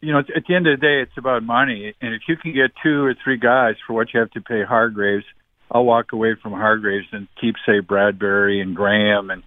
you 0.00 0.12
know 0.12 0.18
at 0.20 0.44
the 0.48 0.54
end 0.56 0.66
of 0.66 0.80
the 0.80 0.84
day, 0.84 1.02
it's 1.02 1.16
about 1.16 1.42
money, 1.44 1.94
and 2.00 2.14
if 2.14 2.22
you 2.28 2.36
can 2.36 2.52
get 2.52 2.72
two 2.82 3.04
or 3.04 3.14
three 3.22 3.36
guys 3.36 3.76
for 3.86 3.92
what 3.92 4.12
you 4.12 4.18
have 4.20 4.30
to 4.32 4.40
pay 4.40 4.64
Hargraves, 4.64 5.24
I'll 5.70 5.84
walk 5.84 6.12
away 6.12 6.34
from 6.42 6.52
Hargraves 6.52 7.06
and 7.12 7.28
keep 7.40 7.54
say 7.64 7.78
Bradbury 7.80 8.60
and 8.60 8.74
Graham 8.74 9.30
and 9.30 9.42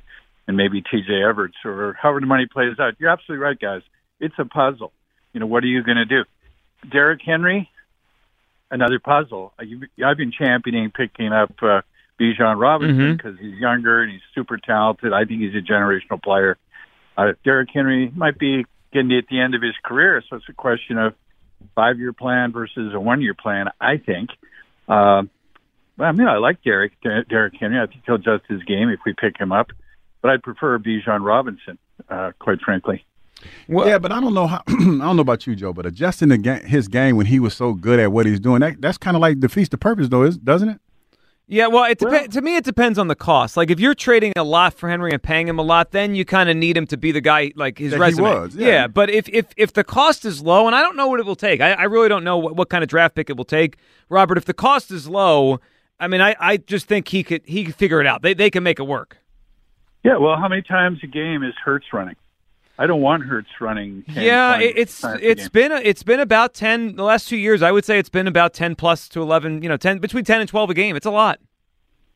and 0.47 0.57
maybe 0.57 0.81
T.J. 0.81 1.11
Everts 1.11 1.53
or 1.63 1.97
however 1.99 2.19
the 2.19 2.25
money 2.25 2.45
plays 2.51 2.79
out. 2.79 2.95
You're 2.99 3.09
absolutely 3.09 3.43
right, 3.43 3.59
guys. 3.59 3.81
It's 4.19 4.35
a 4.37 4.45
puzzle. 4.45 4.91
You 5.33 5.39
know, 5.39 5.47
what 5.47 5.63
are 5.63 5.67
you 5.67 5.83
going 5.83 5.97
to 5.97 6.05
do? 6.05 6.23
Derrick 6.89 7.21
Henry, 7.25 7.69
another 8.71 8.99
puzzle. 8.99 9.53
Uh, 9.59 9.65
I've 10.05 10.17
been 10.17 10.31
championing 10.31 10.91
picking 10.91 11.33
up 11.33 11.51
uh, 11.61 11.81
Bijan 12.19 12.59
Robinson 12.59 13.17
because 13.17 13.37
he's 13.39 13.55
younger 13.55 14.01
and 14.01 14.11
he's 14.11 14.21
super 14.33 14.57
talented. 14.57 15.13
I 15.13 15.25
think 15.25 15.41
he's 15.41 15.55
a 15.55 15.61
generational 15.61 16.21
player. 16.21 16.57
Uh, 17.17 17.33
Derrick 17.43 17.69
Henry 17.73 18.11
might 18.15 18.37
be 18.37 18.65
getting 18.93 19.11
at 19.13 19.25
the 19.29 19.39
end 19.39 19.55
of 19.55 19.61
his 19.61 19.75
career, 19.83 20.23
so 20.29 20.37
it's 20.37 20.49
a 20.49 20.53
question 20.53 20.97
of 20.97 21.13
five-year 21.73 22.13
plan 22.13 22.51
versus 22.51 22.93
a 22.93 22.99
one-year 22.99 23.33
plan. 23.33 23.67
I 23.79 23.97
think. 23.97 24.29
Um, 24.87 25.29
well, 25.97 26.09
I 26.09 26.11
mean, 26.11 26.27
I 26.27 26.37
like 26.37 26.61
Derrick 26.63 26.93
Derrick 27.01 27.53
Henry. 27.59 27.79
I 27.79 27.87
think 27.87 28.03
he'll 28.05 28.15
adjust 28.15 28.43
his 28.47 28.63
game 28.63 28.89
if 28.89 28.99
we 29.05 29.13
pick 29.13 29.39
him 29.39 29.51
up, 29.51 29.67
but 30.25 30.31
I'd 30.33 30.41
prefer 30.41 30.79
Bijan 30.79 31.23
Robinson, 31.23 31.77
uh, 32.09 32.31
quite 32.39 32.59
frankly. 32.61 33.05
Well, 33.67 33.87
yeah, 33.87 33.99
but 33.99 34.11
I 34.11 34.19
don't 34.19 34.33
know 34.33 34.47
how. 34.47 34.63
I 34.67 34.73
don't 34.73 34.97
know 35.17 35.21
about 35.21 35.45
you, 35.45 35.55
Joe, 35.55 35.71
but 35.71 35.85
adjusting 35.85 36.29
the 36.29 36.39
ga- 36.39 36.63
his 36.65 36.87
game 36.87 37.15
when 37.15 37.27
he 37.27 37.39
was 37.39 37.53
so 37.53 37.73
good 37.73 37.99
at 37.99 38.11
what 38.11 38.25
he's 38.25 38.39
doing, 38.39 38.61
that, 38.61 38.81
that's 38.81 38.97
kind 38.97 39.15
of 39.15 39.21
like 39.21 39.39
defeats 39.39 39.69
the 39.69 39.77
purpose, 39.77 40.07
though, 40.09 40.23
is, 40.23 40.35
doesn't 40.37 40.69
it? 40.69 40.79
Yeah, 41.47 41.67
well, 41.67 41.83
it 41.83 41.99
depe- 41.99 42.31
to 42.31 42.41
me 42.41 42.55
it 42.55 42.63
depends 42.63 42.97
on 42.97 43.07
the 43.07 43.13
cost. 43.15 43.55
Like 43.55 43.69
if 43.69 43.79
you're 43.79 43.93
trading 43.93 44.33
a 44.35 44.43
lot 44.43 44.73
for 44.73 44.89
Henry 44.89 45.11
and 45.11 45.21
paying 45.21 45.47
him 45.47 45.59
a 45.59 45.61
lot, 45.61 45.91
then 45.91 46.15
you 46.15 46.25
kind 46.25 46.49
of 46.49 46.57
need 46.57 46.75
him 46.75 46.87
to 46.87 46.97
be 46.97 47.11
the 47.11 47.21
guy 47.21 47.51
like 47.55 47.77
his 47.77 47.91
That 47.91 47.97
he 47.97 48.01
resume. 48.01 48.23
was, 48.23 48.55
yeah. 48.55 48.87
but 48.87 49.11
if 49.11 49.29
if 49.29 49.45
if 49.55 49.71
the 49.73 49.83
cost 49.83 50.25
is 50.25 50.41
low, 50.41 50.65
and 50.65 50.75
I 50.75 50.81
don't 50.81 50.95
know 50.95 51.05
what 51.05 51.19
it 51.19 51.25
will 51.27 51.35
take, 51.35 51.61
I, 51.61 51.73
I 51.73 51.83
really 51.83 52.09
don't 52.09 52.23
know 52.23 52.39
what, 52.39 52.55
what 52.55 52.69
kind 52.69 52.83
of 52.83 52.89
draft 52.89 53.13
pick 53.13 53.29
it 53.29 53.37
will 53.37 53.45
take, 53.45 53.77
Robert. 54.09 54.39
If 54.39 54.45
the 54.45 54.55
cost 54.55 54.89
is 54.89 55.07
low, 55.07 55.59
I 55.99 56.07
mean, 56.07 56.19
I, 56.19 56.35
I 56.39 56.57
just 56.57 56.87
think 56.87 57.09
he 57.09 57.21
could 57.21 57.43
he 57.45 57.65
could 57.65 57.75
figure 57.75 58.01
it 58.01 58.07
out. 58.07 58.23
They 58.23 58.33
they 58.33 58.49
can 58.49 58.63
make 58.63 58.79
it 58.79 58.87
work. 58.87 59.17
Yeah, 60.05 60.17
well, 60.17 60.37
how 60.37 60.47
many 60.47 60.61
times 60.61 60.99
a 61.01 61.07
game 61.07 61.43
is 61.43 61.55
Hurts 61.63 61.87
running? 61.91 62.15
I 62.77 62.85
don't 62.85 63.01
want 63.01 63.23
Hurts 63.23 63.49
running. 63.59 64.03
10, 64.13 64.23
yeah, 64.23 64.59
it's 64.59 65.03
it, 65.03 65.19
it's 65.23 65.41
times 65.41 65.47
a 65.47 65.49
been 65.49 65.71
a, 65.71 65.75
it's 65.77 66.03
been 66.03 66.19
about 66.19 66.53
ten 66.53 66.95
the 66.95 67.03
last 67.03 67.27
two 67.27 67.37
years. 67.37 67.63
I 67.63 67.71
would 67.71 67.85
say 67.85 67.97
it's 67.97 68.09
been 68.09 68.27
about 68.27 68.53
ten 68.53 68.75
plus 68.75 69.09
to 69.09 69.21
eleven. 69.21 69.63
You 69.63 69.69
know, 69.69 69.77
ten 69.77 69.97
between 69.97 70.23
ten 70.23 70.41
and 70.41 70.47
twelve 70.47 70.69
a 70.69 70.75
game. 70.75 70.95
It's 70.95 71.07
a 71.07 71.11
lot. 71.11 71.39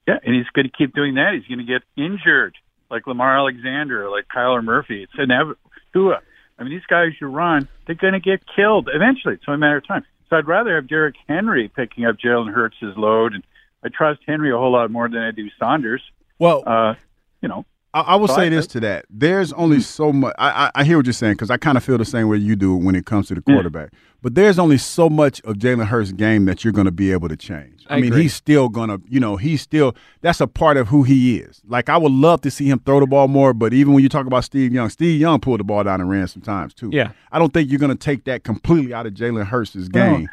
Yeah, 0.07 0.17
and 0.23 0.35
he's 0.35 0.45
going 0.53 0.65
to 0.67 0.71
keep 0.71 0.93
doing 0.93 1.15
that. 1.15 1.33
He's 1.33 1.45
going 1.47 1.65
to 1.65 1.71
get 1.71 1.81
injured, 1.97 2.55
like 2.91 3.07
Lamar 3.07 3.37
Alexander, 3.37 4.07
like 4.09 4.25
Kyler 4.27 4.63
Murphy. 4.63 5.01
It's 5.03 5.13
inevitable. 5.17 5.59
Tua. 5.93 6.19
I 6.59 6.63
mean, 6.63 6.71
these 6.73 6.85
guys 6.87 7.13
you 7.19 7.27
run, 7.27 7.67
they're 7.87 7.95
going 7.95 8.13
to 8.13 8.19
get 8.19 8.41
killed 8.55 8.89
eventually. 8.93 9.35
It's 9.35 9.43
only 9.47 9.57
a 9.57 9.59
matter 9.59 9.77
of 9.77 9.87
time. 9.87 10.05
So 10.29 10.35
I'd 10.35 10.47
rather 10.47 10.75
have 10.75 10.87
Derrick 10.87 11.15
Henry 11.27 11.69
picking 11.69 12.05
up 12.05 12.17
Jalen 12.23 12.53
Hurts' 12.53 12.75
load, 12.81 13.33
and 13.33 13.43
I 13.83 13.87
trust 13.89 14.19
Henry 14.27 14.51
a 14.51 14.57
whole 14.57 14.73
lot 14.73 14.91
more 14.91 15.09
than 15.09 15.19
I 15.21 15.31
do 15.31 15.47
Sanders. 15.59 16.03
Well, 16.37 16.63
Uh, 16.67 16.95
you 17.41 17.47
know, 17.49 17.65
I, 17.93 18.01
I 18.01 18.15
will 18.15 18.27
So 18.27 18.35
say 18.35 18.47
I- 18.47 18.49
this 18.49 18.67
to 18.67 18.79
that: 18.81 19.05
there's 19.09 19.51
only 19.53 19.77
mm-hmm. 19.77 19.81
so 19.83 20.11
much. 20.13 20.35
I, 20.37 20.65
I, 20.65 20.71
I 20.75 20.83
hear 20.83 20.97
what 20.97 21.05
you're 21.05 21.13
saying 21.13 21.33
because 21.33 21.49
I 21.49 21.57
kind 21.57 21.77
of 21.77 21.83
feel 21.83 21.97
the 21.97 22.05
same 22.05 22.27
way 22.27 22.37
you 22.37 22.55
do 22.55 22.75
when 22.75 22.95
it 22.95 23.05
comes 23.05 23.27
to 23.29 23.35
the 23.35 23.41
quarterback. 23.41 23.91
But 24.21 24.35
there's 24.35 24.59
only 24.59 24.77
so 24.77 25.09
much 25.09 25.41
of 25.41 25.55
Jalen 25.55 25.85
Hurts' 25.85 26.11
game 26.11 26.43
that 26.45 26.63
you're 26.63 26.73
going 26.73 26.85
to 26.85 26.91
be 26.91 27.11
able 27.13 27.29
to 27.29 27.37
change. 27.37 27.85
I 27.89 27.95
I, 27.95 28.01
mean, 28.01 28.11
agree. 28.11 28.23
he's 28.23 28.33
still 28.33 28.67
going 28.67 28.89
to, 28.89 29.01
you 29.07 29.19
know, 29.19 29.37
he's 29.37 29.61
still 29.61 29.95
that's 30.21 30.41
a 30.41 30.47
part 30.47 30.75
of 30.75 30.89
who 30.89 31.03
he 31.03 31.37
is. 31.37 31.61
Like 31.67 31.87
I 31.89 31.97
would 31.97 32.11
love 32.11 32.41
to 32.41 32.51
see 32.51 32.69
him 32.69 32.79
throw 32.79 32.99
the 32.99 33.07
ball 33.07 33.27
more, 33.29 33.53
but 33.53 33.73
even 33.73 33.93
when 33.93 34.03
you 34.03 34.09
talk 34.09 34.27
about 34.27 34.43
Steve 34.43 34.73
Young, 34.73 34.89
Steve 34.89 35.19
Young 35.19 35.39
pulled 35.39 35.61
the 35.61 35.63
ball 35.63 35.83
down 35.85 36.01
and 36.01 36.09
ran 36.09 36.27
sometimes 36.27 36.73
too. 36.73 36.89
Yeah. 36.91 37.11
I 37.31 37.39
don't 37.39 37.53
think 37.53 37.69
you're 37.69 37.79
going 37.79 37.95
to 37.95 37.97
take 37.97 38.25
that 38.25 38.43
completely 38.43 38.93
out 38.93 39.05
of 39.05 39.13
Jalen 39.13 39.45
Hurts' 39.47 39.87
game. 39.87 40.29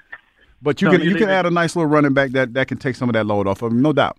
But 0.60 0.82
you 0.82 0.88
No, 0.88 0.92
can 0.96 1.02
you 1.02 1.10
you 1.10 1.16
can 1.16 1.28
add 1.30 1.46
a 1.46 1.50
nice 1.50 1.76
little 1.76 1.88
running 1.88 2.12
back 2.12 2.32
that 2.32 2.54
that 2.54 2.66
can 2.66 2.78
take 2.78 2.96
some 2.96 3.08
of 3.08 3.12
that 3.12 3.24
load 3.24 3.46
off 3.46 3.62
of 3.62 3.70
him, 3.72 3.82
no 3.82 3.92
doubt. 3.92 4.16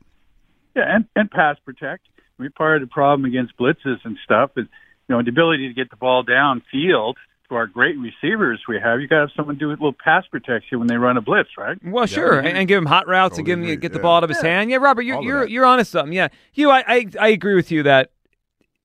Yeah, 0.75 0.95
and, 0.95 1.05
and 1.15 1.29
pass 1.29 1.57
protect. 1.65 2.07
I 2.37 2.43
mean, 2.43 2.51
part 2.51 2.81
of 2.81 2.87
the 2.87 2.91
problem 2.91 3.25
against 3.25 3.57
blitzes 3.57 3.97
and 4.03 4.17
stuff 4.23 4.51
is, 4.57 4.65
you 5.07 5.15
know, 5.15 5.23
the 5.23 5.29
ability 5.29 5.67
to 5.67 5.73
get 5.73 5.89
the 5.89 5.95
ball 5.95 6.23
downfield 6.23 7.15
to 7.49 7.55
our 7.55 7.67
great 7.67 7.95
receivers 7.97 8.61
we 8.67 8.79
have. 8.79 8.99
You 8.99 9.07
got 9.07 9.15
to 9.15 9.21
have 9.21 9.31
someone 9.35 9.57
do 9.57 9.69
a 9.69 9.71
little 9.71 9.93
pass 9.93 10.25
protection 10.27 10.79
when 10.79 10.87
they 10.87 10.97
run 10.97 11.17
a 11.17 11.21
blitz, 11.21 11.49
right? 11.57 11.77
Well, 11.83 12.05
sure, 12.05 12.39
and, 12.39 12.57
and 12.57 12.67
give 12.67 12.77
him 12.77 12.85
hot 12.85 13.07
routes 13.07 13.37
and 13.37 13.45
give 13.45 13.57
him 13.57 13.63
Totally 13.63 13.77
get 13.77 13.91
the 13.93 13.97
agree, 13.97 14.03
ball 14.03 14.17
out 14.17 14.23
of 14.23 14.29
his 14.29 14.41
hand. 14.41 14.69
Yeah, 14.69 14.77
Robert, 14.77 15.03
you're 15.03 15.21
you're 15.21 15.41
that. 15.41 15.51
you're 15.51 15.65
onto 15.65 15.83
something. 15.83 16.13
Yeah, 16.13 16.27
Hugh, 16.51 16.69
I 16.69 16.83
I, 16.87 17.05
I 17.19 17.27
agree 17.29 17.55
with 17.55 17.71
you 17.71 17.83
that 17.83 18.11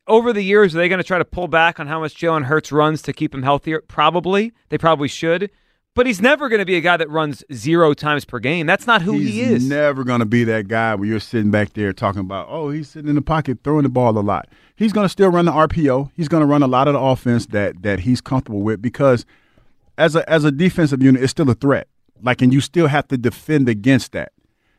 over 0.07 0.33
the 0.33 0.43
years 0.43 0.75
are 0.75 0.79
they 0.79 0.89
going 0.89 0.99
to 0.99 1.05
try 1.05 1.19
to 1.19 1.25
pull 1.25 1.49
back 1.49 1.79
on 1.79 1.87
how 1.87 2.01
much 2.01 2.15
Jalen 2.15 2.45
Hurts 2.45 2.73
runs 2.73 3.03
to 3.03 3.13
keep 3.13 3.35
him 3.35 3.43
healthier? 3.43 3.81
Probably, 3.81 4.53
they 4.69 4.79
probably 4.79 5.09
should. 5.09 5.51
But 5.95 6.07
he's 6.07 6.23
never 6.23 6.49
going 6.49 6.61
to 6.61 6.65
be 6.65 6.77
a 6.77 6.81
guy 6.81 6.97
that 6.97 7.11
runs 7.11 7.45
zero 7.53 7.93
times 7.93 8.25
per 8.25 8.39
game. 8.39 8.67
That's 8.67 8.87
not 8.87 9.03
who 9.03 9.13
he's 9.13 9.29
he 9.29 9.41
is. 9.43 9.63
He's 9.63 9.69
never 9.69 10.05
going 10.05 10.21
to 10.21 10.27
be 10.27 10.43
that 10.45 10.67
guy 10.67 10.95
where 10.95 11.07
you're 11.07 11.21
sitting 11.21 11.51
back 11.51 11.75
there 11.75 11.93
talking 11.93 12.21
about, 12.21 12.47
oh, 12.49 12.71
he's 12.71 12.89
sitting 12.89 13.11
in 13.11 13.15
the 13.15 13.23
pocket 13.23 13.59
throwing 13.63 13.83
the 13.83 13.91
ball 13.91 14.17
a 14.17 14.21
lot. 14.21 14.49
He's 14.75 14.93
going 14.93 15.05
to 15.05 15.09
still 15.11 15.31
run 15.31 15.45
the 15.45 15.53
RPO. 15.53 16.11
He's 16.17 16.29
going 16.29 16.41
to 16.41 16.47
run 16.47 16.63
a 16.63 16.67
lot 16.67 16.89
of 16.89 16.95
the 16.95 17.01
offense 17.01 17.47
that 17.47 17.83
that 17.83 18.01
he's 18.01 18.23
comfortable 18.23 18.63
with 18.63 18.81
because 18.81 19.27
as 19.99 20.17
a 20.17 20.29
as 20.31 20.45
a 20.45 20.51
defensive 20.51 21.03
unit, 21.03 21.23
it's 21.23 21.31
still 21.31 21.51
a 21.51 21.55
threat. 21.55 21.89
Like, 22.23 22.41
and 22.41 22.55
you 22.55 22.61
still 22.61 22.87
have 22.87 23.09
to 23.09 23.19
defend 23.19 23.69
against 23.69 24.13
that. 24.13 24.33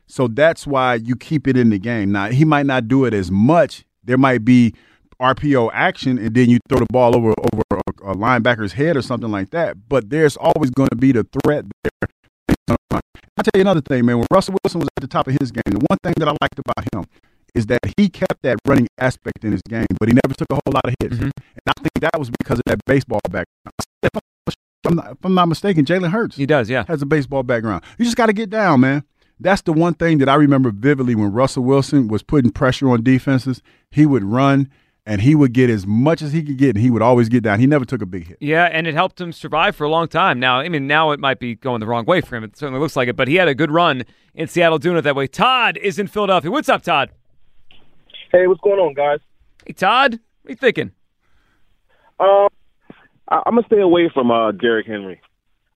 So 0.06 0.26
that's 0.28 0.66
why 0.66 0.96
you 0.96 1.14
keep 1.14 1.46
it 1.46 1.56
in 1.56 1.70
the 1.70 1.78
game. 1.78 2.10
Now 2.10 2.30
he 2.30 2.44
might 2.44 2.66
not 2.66 2.88
do 2.88 3.04
it 3.04 3.14
as 3.14 3.30
much. 3.30 3.84
There 4.02 4.18
might 4.18 4.44
be 4.44 4.74
RPO 5.20 5.70
action, 5.72 6.18
and 6.18 6.34
then 6.34 6.50
you 6.50 6.58
throw 6.68 6.80
the 6.80 6.86
ball 6.90 7.16
over 7.16 7.30
over 7.52 7.62
a, 7.86 8.10
a 8.10 8.14
linebacker's 8.14 8.72
head 8.72 8.96
or 8.96 9.02
something 9.02 9.30
like 9.30 9.50
that. 9.50 9.88
But 9.88 10.10
there's 10.10 10.36
always 10.36 10.70
going 10.70 10.90
to 10.90 10.96
be 10.96 11.12
the 11.12 11.26
threat 11.42 11.64
there. 11.82 12.08
I'll 13.36 13.42
tell 13.42 13.52
you 13.56 13.62
another 13.62 13.80
thing, 13.80 14.06
man. 14.06 14.18
When 14.18 14.26
Russell 14.30 14.56
Wilson 14.62 14.80
was 14.80 14.88
at 14.96 15.00
the 15.00 15.08
top 15.08 15.26
of 15.26 15.36
his 15.40 15.50
game, 15.50 15.62
the 15.66 15.84
one 15.88 15.98
thing 16.02 16.14
that 16.18 16.28
I 16.28 16.36
liked 16.40 16.58
about 16.58 16.94
him 16.94 17.04
is 17.54 17.66
that 17.66 17.80
he 17.96 18.08
kept 18.08 18.42
that 18.42 18.58
running 18.66 18.86
aspect 18.98 19.44
in 19.44 19.52
his 19.52 19.62
game, 19.62 19.86
but 19.98 20.08
he 20.08 20.14
never 20.14 20.34
took 20.34 20.48
a 20.50 20.54
whole 20.54 20.72
lot 20.72 20.84
of 20.84 20.94
hits. 21.00 21.16
Mm-hmm. 21.16 21.24
And 21.24 21.66
I 21.66 21.72
think 21.80 21.92
that 22.00 22.18
was 22.18 22.30
because 22.30 22.58
of 22.58 22.64
that 22.66 22.78
baseball 22.86 23.20
background. 23.24 23.74
If 24.02 24.10
I'm 24.86 24.96
not, 24.96 25.12
if 25.12 25.24
I'm 25.24 25.34
not 25.34 25.48
mistaken, 25.48 25.84
Jalen 25.84 26.10
Hurts 26.10 26.36
He 26.36 26.46
does, 26.46 26.68
yeah. 26.68 26.84
has 26.88 27.00
a 27.00 27.06
baseball 27.06 27.42
background. 27.42 27.82
You 27.98 28.04
just 28.04 28.16
got 28.16 28.26
to 28.26 28.32
get 28.32 28.50
down, 28.50 28.80
man. 28.80 29.04
That's 29.40 29.62
the 29.62 29.72
one 29.72 29.94
thing 29.94 30.18
that 30.18 30.28
I 30.28 30.34
remember 30.34 30.70
vividly 30.70 31.14
when 31.14 31.32
Russell 31.32 31.64
Wilson 31.64 32.08
was 32.08 32.22
putting 32.22 32.50
pressure 32.50 32.88
on 32.90 33.02
defenses. 33.02 33.62
He 33.90 34.06
would 34.06 34.24
run 34.24 34.70
and 35.06 35.20
he 35.20 35.34
would 35.34 35.52
get 35.52 35.68
as 35.68 35.86
much 35.86 36.22
as 36.22 36.32
he 36.32 36.42
could 36.42 36.56
get, 36.56 36.70
and 36.70 36.78
he 36.78 36.90
would 36.90 37.02
always 37.02 37.28
get 37.28 37.42
down. 37.42 37.60
He 37.60 37.66
never 37.66 37.84
took 37.84 38.00
a 38.00 38.06
big 38.06 38.26
hit. 38.26 38.38
Yeah, 38.40 38.64
and 38.64 38.86
it 38.86 38.94
helped 38.94 39.20
him 39.20 39.32
survive 39.32 39.76
for 39.76 39.84
a 39.84 39.88
long 39.88 40.08
time. 40.08 40.40
Now, 40.40 40.60
I 40.60 40.68
mean, 40.68 40.86
now 40.86 41.10
it 41.10 41.20
might 41.20 41.38
be 41.38 41.54
going 41.54 41.80
the 41.80 41.86
wrong 41.86 42.06
way 42.06 42.20
for 42.20 42.36
him. 42.36 42.44
It 42.44 42.56
certainly 42.56 42.80
looks 42.80 42.96
like 42.96 43.08
it, 43.08 43.16
but 43.16 43.28
he 43.28 43.36
had 43.36 43.48
a 43.48 43.54
good 43.54 43.70
run 43.70 44.04
in 44.34 44.48
Seattle 44.48 44.78
doing 44.78 44.96
it 44.96 45.02
that 45.02 45.14
way. 45.14 45.26
Todd 45.26 45.76
is 45.76 45.98
in 45.98 46.06
Philadelphia. 46.06 46.50
What's 46.50 46.68
up, 46.68 46.82
Todd? 46.82 47.10
Hey, 48.32 48.46
what's 48.46 48.60
going 48.62 48.78
on, 48.80 48.94
guys? 48.94 49.20
Hey, 49.66 49.74
Todd, 49.74 50.12
what 50.42 50.48
are 50.48 50.52
you 50.52 50.56
thinking? 50.56 50.92
Um, 52.18 52.48
I, 53.28 53.42
I'm 53.46 53.54
gonna 53.54 53.66
stay 53.66 53.80
away 53.80 54.10
from 54.12 54.30
uh, 54.30 54.52
Derrick 54.52 54.86
Henry. 54.86 55.20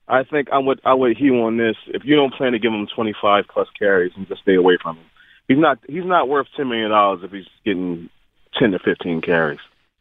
I 0.08 0.24
think 0.24 0.48
I'm 0.50 0.64
with 0.64 0.78
I 0.84 0.94
would 0.94 1.16
Hugh 1.18 1.42
on 1.42 1.58
this. 1.58 1.76
If 1.88 2.02
you 2.04 2.16
don't 2.16 2.32
plan 2.32 2.52
to 2.52 2.58
give 2.58 2.72
him 2.72 2.86
25 2.94 3.44
plus 3.52 3.68
carries, 3.78 4.12
and 4.16 4.26
just 4.26 4.40
stay 4.40 4.54
away 4.54 4.78
from 4.82 4.96
him. 4.96 5.04
He's 5.48 5.58
not 5.58 5.78
he's 5.86 6.04
not 6.04 6.28
worth 6.28 6.46
10 6.56 6.68
million 6.68 6.90
dollars 6.90 7.20
if 7.22 7.30
he's 7.30 7.46
getting 7.64 8.08
10 8.58 8.72
to 8.72 8.78
15 8.78 9.20
carries. 9.20 9.60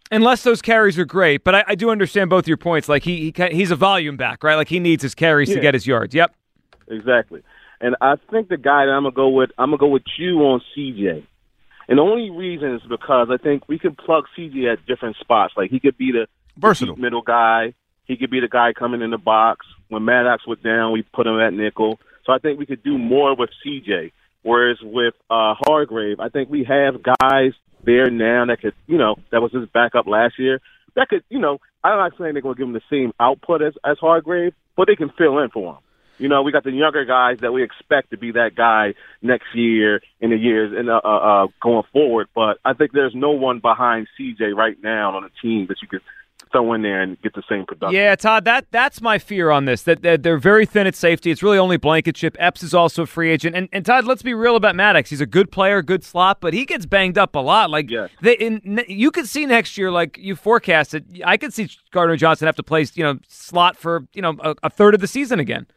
Unless 0.10 0.44
those 0.44 0.62
carries 0.62 0.98
are 0.98 1.06
great, 1.06 1.44
but 1.44 1.54
I, 1.54 1.64
I 1.68 1.76
do 1.76 1.90
understand 1.90 2.30
both 2.30 2.48
your 2.48 2.58
points. 2.58 2.88
Like 2.88 3.04
he, 3.04 3.34
he 3.36 3.48
he's 3.52 3.72
a 3.72 3.76
volume 3.76 4.16
back, 4.16 4.42
right? 4.44 4.56
Like 4.56 4.70
he 4.70 4.80
needs 4.80 5.04
his 5.04 5.14
carries 5.14 5.50
to 5.50 5.60
get 5.60 5.74
his 5.74 5.86
yards. 5.86 6.16
Yep. 6.16 6.34
Exactly. 6.88 7.44
And 7.82 7.96
I 8.00 8.16
think 8.32 8.48
the 8.48 8.58
guy 8.58 8.86
that 8.86 8.92
I'm 8.92 9.04
gonna 9.04 9.12
go 9.12 9.30
with, 9.30 9.52
I'm 9.58 9.70
gonna 9.70 9.78
go 9.78 9.88
with 9.88 10.04
you 10.18 10.40
on 10.40 10.62
CJ. 10.76 11.26
And 11.90 11.98
the 11.98 12.02
only 12.02 12.30
reason 12.30 12.76
is 12.76 12.82
because 12.88 13.28
I 13.32 13.38
think 13.38 13.68
we 13.68 13.80
can 13.80 13.96
plug 13.96 14.26
CJ 14.38 14.72
at 14.72 14.86
different 14.86 15.18
spots. 15.18 15.54
Like 15.58 15.72
he 15.72 15.80
could 15.80 15.98
be 15.98 16.12
the 16.12 16.28
Versatile. 16.58 16.96
middle 16.96 17.22
guy. 17.22 17.74
He 18.06 18.16
could 18.16 18.32
be 18.32 18.40
the 18.40 18.48
guy 18.48 18.74
coming 18.74 19.02
in 19.02 19.12
the 19.12 19.18
box. 19.18 19.66
When 19.90 20.06
Maddox 20.06 20.48
was 20.48 20.60
down, 20.60 20.92
we 20.94 21.02
put 21.02 21.28
him 21.28 21.40
at 21.40 21.54
nickel. 21.54 22.00
So 22.26 22.34
I 22.34 22.40
think 22.40 22.60
we 22.60 22.66
could 22.66 22.84
do 22.84 22.98
more 22.98 23.36
with 23.36 23.50
CJ. 23.66 24.12
Whereas 24.44 24.78
with 24.82 25.14
uh, 25.30 25.56
Hargrave, 25.66 26.20
I 26.20 26.30
think 26.30 26.50
we 26.50 26.64
have 26.64 27.04
guys 27.04 27.52
there 27.88 28.12
now 28.12 28.46
that 28.46 28.62
could, 28.62 28.76
you 28.86 28.98
know, 28.98 29.16
that 29.32 29.42
was 29.42 29.52
his 29.52 29.68
backup 29.74 30.06
last 30.06 30.38
year. 30.38 30.62
That 30.96 31.08
could, 31.10 31.24
you 31.30 31.40
know, 31.40 31.60
I'm 31.84 31.98
not 31.98 32.12
saying 32.20 32.34
they're 32.34 32.42
going 32.42 32.56
to 32.56 32.60
give 32.60 32.68
him 32.68 32.74
the 32.74 32.82
same 32.92 33.14
output 33.20 33.64
as, 33.64 33.74
as 33.84 33.98
Hargrave, 34.00 34.54
but 34.76 34.88
they 34.88 34.96
can 34.96 35.10
fill 35.18 35.40
in 35.40 35.50
for 35.50 35.74
him. 35.74 35.80
You 36.20 36.30
know, 36.30 36.42
we 36.42 36.52
got 36.52 36.64
the 36.64 36.72
younger 36.72 37.06
guys 37.06 37.40
that 37.42 37.54
we 37.54 37.64
expect 37.64 38.10
to 38.10 38.18
be 38.18 38.32
that 38.32 38.56
guy 38.56 38.96
next 39.22 39.54
year 39.54 40.02
in 40.20 40.32
the 40.32 40.36
years 40.36 40.74
and 40.76 40.90
uh, 40.90 41.00
uh, 41.04 41.08
uh, 41.08 41.48
going 41.62 41.84
forward. 41.94 42.28
But 42.34 42.58
I 42.66 42.74
think 42.74 42.92
there's 42.92 43.14
no 43.16 43.32
one 43.32 43.60
behind 43.60 44.08
CJ 44.20 44.56
right 44.56 44.76
now 44.82 45.16
on 45.16 45.24
the 45.24 45.30
team 45.42 45.68
that 45.68 45.78
you 45.82 45.88
could 45.88 46.02
throw 46.52 46.74
in 46.74 46.82
there 46.82 47.02
and 47.02 47.22
get 47.22 47.36
the 47.36 47.44
same 47.50 47.66
production. 47.66 47.96
Yeah, 47.96 48.16
Todd, 48.16 48.46
that 48.46 48.66
that's 48.72 49.02
my 49.02 49.20
fear 49.20 49.52
on 49.52 49.66
this. 49.66 49.84
That, 49.84 50.02
that 50.02 50.24
they're 50.24 50.38
very 50.38 50.66
thin 50.66 50.88
at 50.88 50.96
safety. 50.96 51.32
It's 51.32 51.44
really 51.44 51.58
only 51.58 51.78
blanket 51.78 52.08
Blankenship. 52.08 52.38
Epps 52.40 52.64
is 52.64 52.74
also 52.74 53.04
a 53.04 53.06
free 53.06 53.32
agent. 53.32 53.56
And, 53.56 53.68
and 53.74 53.86
Todd, 53.86 54.06
let's 54.06 54.22
be 54.22 54.34
real 54.34 54.56
about 54.56 54.76
Maddox. 54.76 55.10
He's 55.10 55.22
a 55.22 55.26
good 55.26 55.52
player, 55.52 55.82
good 55.82 56.04
slot, 56.04 56.40
but 56.40 56.54
he 56.54 56.66
gets 56.66 56.86
banged 56.86 57.18
up 57.18 57.36
a 57.36 57.40
lot. 57.40 57.70
Like 57.70 57.90
they, 58.22 58.38
in, 58.38 58.84
you 58.88 59.12
could 59.12 59.28
see 59.28 59.46
next 59.46 59.78
year, 59.78 59.92
like 59.92 60.18
you 60.18 60.36
forecasted. 60.36 61.22
I 61.26 61.38
could 61.38 61.54
see 61.54 61.70
Gardner 61.92 62.16
Johnson 62.16 62.46
have 62.46 62.56
to 62.56 62.64
play, 62.64 62.86
you 62.94 63.04
know, 63.04 63.20
slot 63.28 63.78
for 63.78 64.08
you 64.14 64.22
know 64.22 64.38
a, 64.42 64.56
a 64.64 64.70
third 64.70 64.94
of 64.94 65.02
the 65.02 65.08
season 65.08 65.40
again. 65.40 65.68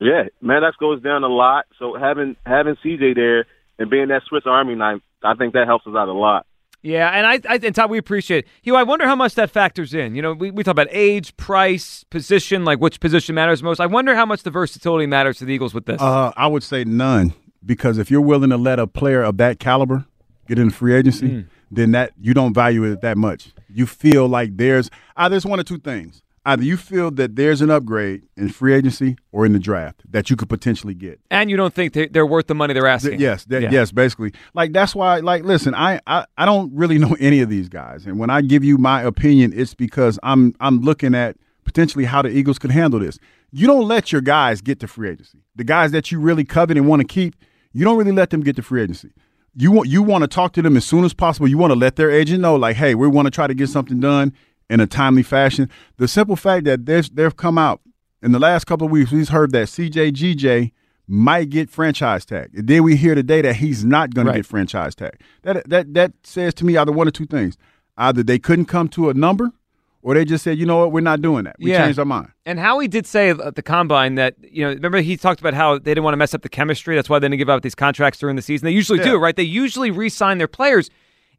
Yeah, 0.00 0.24
Maddox 0.40 0.76
goes 0.76 1.02
down 1.02 1.24
a 1.24 1.28
lot, 1.28 1.66
so 1.78 1.96
having 1.98 2.36
having 2.46 2.76
CJ 2.84 3.14
there 3.14 3.46
and 3.78 3.90
being 3.90 4.08
that 4.08 4.22
Swiss 4.28 4.44
Army 4.46 4.74
knife, 4.74 5.00
I 5.22 5.34
think 5.34 5.52
that 5.52 5.66
helps 5.66 5.86
us 5.86 5.94
out 5.96 6.08
a 6.08 6.12
lot. 6.12 6.46
Yeah, 6.84 7.08
and 7.08 7.26
I, 7.26 7.40
I 7.50 7.58
and 7.62 7.74
Todd, 7.74 7.88
we 7.90 7.96
appreciate 7.96 8.44
it. 8.44 8.50
Hugh, 8.60 8.76
I 8.76 8.82
wonder 8.82 9.06
how 9.06 9.16
much 9.16 9.34
that 9.36 9.50
factors 9.50 9.94
in. 9.94 10.14
You 10.14 10.20
know, 10.20 10.34
we, 10.34 10.50
we 10.50 10.62
talk 10.62 10.72
about 10.72 10.88
age, 10.90 11.34
price, 11.38 12.04
position, 12.10 12.66
like 12.66 12.78
which 12.78 13.00
position 13.00 13.34
matters 13.34 13.62
most. 13.62 13.80
I 13.80 13.86
wonder 13.86 14.14
how 14.14 14.26
much 14.26 14.42
the 14.42 14.50
versatility 14.50 15.06
matters 15.06 15.38
to 15.38 15.46
the 15.46 15.54
Eagles 15.54 15.72
with 15.72 15.86
this. 15.86 16.00
Uh, 16.00 16.32
I 16.36 16.46
would 16.46 16.62
say 16.62 16.84
none 16.84 17.32
because 17.64 17.96
if 17.96 18.10
you're 18.10 18.20
willing 18.20 18.50
to 18.50 18.58
let 18.58 18.78
a 18.78 18.86
player 18.86 19.22
of 19.22 19.38
that 19.38 19.58
caliber 19.58 20.04
get 20.46 20.58
in 20.58 20.68
free 20.68 20.94
agency, 20.94 21.28
Mm. 21.28 21.46
then 21.70 21.92
that 21.92 22.12
you 22.20 22.34
don't 22.34 22.52
value 22.52 22.84
it 22.84 23.00
that 23.00 23.16
much. 23.16 23.54
You 23.72 23.86
feel 23.86 24.28
like 24.28 24.58
there's 24.58 24.90
either 25.16 25.36
it's 25.36 25.46
one 25.46 25.58
of 25.58 25.64
two 25.64 25.78
things. 25.78 26.22
Either 26.46 26.62
you 26.62 26.76
feel 26.76 27.10
that 27.12 27.36
there's 27.36 27.62
an 27.62 27.70
upgrade 27.70 28.22
in 28.36 28.50
free 28.50 28.74
agency 28.74 29.16
or 29.32 29.46
in 29.46 29.52
the 29.54 29.58
draft 29.58 30.02
that 30.10 30.28
you 30.28 30.36
could 30.36 30.48
potentially 30.50 30.92
get. 30.94 31.18
and 31.30 31.50
you 31.50 31.56
don't 31.56 31.72
think 31.72 31.94
they, 31.94 32.06
they're 32.08 32.26
worth 32.26 32.48
the 32.48 32.54
money 32.54 32.74
they're 32.74 32.86
asking. 32.86 33.12
Th- 33.12 33.20
yes, 33.20 33.44
that, 33.46 33.62
Yeah. 33.62 33.70
yes, 33.70 33.92
basically. 33.92 34.32
Like 34.52 34.72
that's 34.72 34.94
why. 34.94 35.20
Like, 35.20 35.44
listen, 35.44 35.74
I, 35.74 36.00
I 36.06 36.26
I 36.36 36.44
don't 36.44 36.70
really 36.74 36.98
know 36.98 37.16
any 37.20 37.40
of 37.40 37.48
these 37.48 37.68
guys, 37.68 38.04
and 38.06 38.18
when 38.18 38.28
I 38.30 38.42
give 38.42 38.62
you 38.62 38.76
my 38.78 39.02
opinion, 39.02 39.52
it's 39.54 39.74
because 39.74 40.18
I'm 40.22 40.54
I'm 40.60 40.80
looking 40.80 41.14
at 41.14 41.36
potentially 41.64 42.04
how 42.04 42.20
the 42.22 42.28
Eagles 42.28 42.58
could 42.58 42.70
handle 42.70 43.00
this. 43.00 43.18
You 43.50 43.66
don't 43.66 43.86
let 43.88 44.12
your 44.12 44.20
guys 44.20 44.60
get 44.60 44.80
to 44.80 44.86
free 44.88 45.08
agency. 45.10 45.38
The 45.56 45.64
guys 45.64 45.92
that 45.92 46.12
you 46.12 46.18
really 46.20 46.44
covet 46.44 46.76
and 46.76 46.86
want 46.88 47.00
to 47.00 47.06
keep, 47.06 47.36
you 47.72 47.84
don't 47.84 47.96
really 47.96 48.12
let 48.12 48.30
them 48.30 48.40
get 48.42 48.56
to 48.56 48.62
free 48.62 48.82
agency. 48.82 49.12
You 49.56 49.70
want 49.70 49.88
you 49.88 50.02
want 50.02 50.22
to 50.22 50.28
talk 50.28 50.52
to 50.54 50.62
them 50.62 50.76
as 50.76 50.84
soon 50.84 51.04
as 51.04 51.14
possible. 51.14 51.46
You 51.48 51.56
want 51.56 51.72
to 51.72 51.78
let 51.78 51.96
their 51.96 52.10
agent 52.10 52.40
know, 52.42 52.56
like, 52.56 52.76
hey, 52.76 52.94
we 52.94 53.06
want 53.08 53.26
to 53.26 53.30
try 53.30 53.46
to 53.46 53.54
get 53.54 53.68
something 53.70 54.00
done 54.00 54.34
in 54.70 54.80
a 54.80 54.86
timely 54.86 55.22
fashion. 55.22 55.68
The 55.96 56.08
simple 56.08 56.36
fact 56.36 56.64
that 56.64 56.86
they've 56.86 57.14
they've 57.14 57.36
come 57.36 57.58
out 57.58 57.80
in 58.22 58.32
the 58.32 58.38
last 58.38 58.64
couple 58.64 58.86
of 58.86 58.90
weeks, 58.90 59.10
we've 59.12 59.28
heard 59.28 59.52
that 59.52 59.68
CJ 59.68 60.12
GJ 60.12 60.72
might 61.06 61.50
get 61.50 61.68
franchise 61.68 62.24
tag. 62.24 62.50
And 62.54 62.66
then 62.66 62.82
we 62.82 62.96
hear 62.96 63.14
today 63.14 63.42
that 63.42 63.56
he's 63.56 63.84
not 63.84 64.14
going 64.14 64.26
to 64.26 64.32
get 64.32 64.46
franchise 64.46 64.94
tag. 64.94 65.20
That 65.42 65.68
that 65.68 65.92
that 65.94 66.12
says 66.22 66.54
to 66.54 66.64
me 66.64 66.76
either 66.76 66.92
one 66.92 67.06
or 67.06 67.10
two 67.10 67.26
things: 67.26 67.56
either 67.98 68.22
they 68.22 68.38
couldn't 68.38 68.64
come 68.66 68.88
to 68.90 69.10
a 69.10 69.14
number, 69.14 69.52
or 70.00 70.14
they 70.14 70.24
just 70.24 70.42
said, 70.44 70.58
you 70.58 70.64
know 70.66 70.78
what, 70.78 70.92
we're 70.92 71.00
not 71.00 71.20
doing 71.20 71.44
that. 71.44 71.56
We 71.58 71.70
Yeah. 71.72 71.84
changed 71.84 71.98
our 71.98 72.04
mind. 72.06 72.28
And 72.46 72.58
Howie 72.58 72.88
did 72.88 73.06
say 73.06 73.30
at 73.30 73.54
the 73.54 73.62
combine 73.62 74.14
that, 74.16 74.34
you 74.42 74.62
know, 74.64 74.70
remember 74.72 75.00
he 75.02 75.16
talked 75.18 75.40
about 75.40 75.54
how 75.54 75.78
they 75.78 75.90
didn't 75.92 76.04
want 76.04 76.12
to 76.14 76.18
mess 76.18 76.34
up 76.34 76.42
the 76.42 76.48
chemistry. 76.48 76.94
That's 76.94 77.08
why 77.10 77.18
they 77.18 77.26
didn't 77.28 77.38
give 77.38 77.50
out 77.50 77.62
these 77.62 77.74
contracts 77.74 78.18
during 78.18 78.36
the 78.36 78.42
season. 78.42 78.64
They 78.66 78.72
usually 78.72 78.98
Yeah. 79.00 79.04
do, 79.12 79.16
right? 79.16 79.34
They 79.36 79.42
usually 79.44 79.90
re 79.90 80.08
sign 80.08 80.38
their 80.38 80.48
players. 80.48 80.88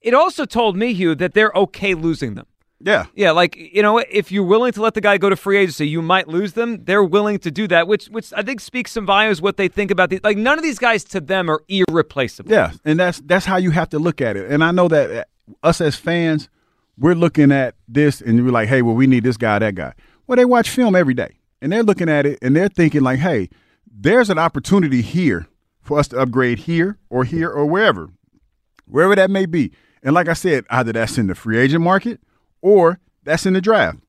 It 0.02 0.14
also 0.14 0.46
told 0.46 0.78
me, 0.78 0.94
Hugh, 0.94 1.16
that 1.16 1.34
they're 1.34 1.52
okay 1.56 1.96
losing 1.96 2.36
them. 2.36 2.46
Yeah. 2.86 3.06
Yeah, 3.16 3.32
like 3.32 3.56
you 3.56 3.82
know, 3.82 3.98
if 3.98 4.32
you're 4.32 4.44
willing 4.44 4.72
to 4.74 4.82
let 4.82 4.94
the 4.94 5.02
guy 5.02 5.18
go 5.18 5.28
to 5.28 5.36
free 5.36 5.58
agency, 5.58 5.88
you 5.88 6.04
might 6.04 6.28
lose 6.28 6.54
them. 6.54 6.86
They're 6.86 7.04
willing 7.04 7.40
to 7.40 7.50
do 7.50 7.68
that, 7.68 7.88
which 7.88 8.06
which 8.10 8.32
I 8.32 8.44
think 8.44 8.62
speaks 8.62 8.92
some 8.92 9.08
volumes 9.08 9.42
what 9.42 9.58
they 9.58 9.68
think 9.68 9.90
about 9.90 10.12
these. 10.12 10.20
Like 10.24 10.38
none 10.38 10.60
of 10.60 10.64
these 10.64 10.78
guys 10.78 11.04
to 11.06 11.20
them 11.20 11.50
are 11.50 11.64
irreplaceable. 11.68 12.52
Yeah, 12.52 12.74
and 12.86 13.00
that's 13.00 13.22
that's 13.26 13.46
how 13.46 13.58
you 13.58 13.72
have 13.72 13.90
to 13.90 14.00
look 14.00 14.22
at 14.22 14.38
it. 14.38 14.52
And 14.52 14.64
I 14.64 14.70
know 14.70 14.88
that 14.88 15.12
uh, 15.12 15.24
us 15.68 15.82
as 15.82 15.96
fans, 15.96 16.48
we're 16.96 17.16
looking 17.16 17.52
at 17.52 17.74
this 17.88 18.22
and 18.22 18.46
we're 18.46 18.52
like, 18.52 18.70
hey, 18.70 18.84
well, 18.84 18.94
we 18.94 19.08
need 19.08 19.24
this 19.24 19.38
guy, 19.38 19.58
that 19.58 19.74
guy. 19.74 19.94
Well, 20.28 20.36
they 20.36 20.46
watch 20.46 20.70
film 20.70 20.96
every 20.96 21.16
day, 21.16 21.40
and 21.64 21.72
they're 21.74 21.84
looking 21.84 22.08
at 22.08 22.28
it 22.28 22.38
and 22.44 22.56
they're 22.56 22.70
thinking 22.70 23.02
like, 23.02 23.18
hey, 23.18 23.50
there's 23.92 24.30
an 24.30 24.38
opportunity 24.38 25.02
here 25.02 25.48
for 25.82 25.98
us 25.98 26.08
to 26.10 26.20
upgrade 26.20 26.60
here 26.60 27.00
or 27.10 27.24
here 27.24 27.50
or 27.50 27.66
wherever, 27.66 28.10
wherever 28.86 29.16
that 29.16 29.32
may 29.32 29.48
be. 29.48 29.72
And 30.04 30.14
like 30.14 30.28
I 30.28 30.34
said, 30.34 30.66
either 30.70 30.94
that's 30.94 31.18
in 31.18 31.26
the 31.26 31.34
free 31.34 31.58
agent 31.58 31.84
market 31.84 32.20
or 32.66 33.00
that's 33.24 33.46
in 33.46 33.54
the 33.54 33.62
draft. 33.62 34.00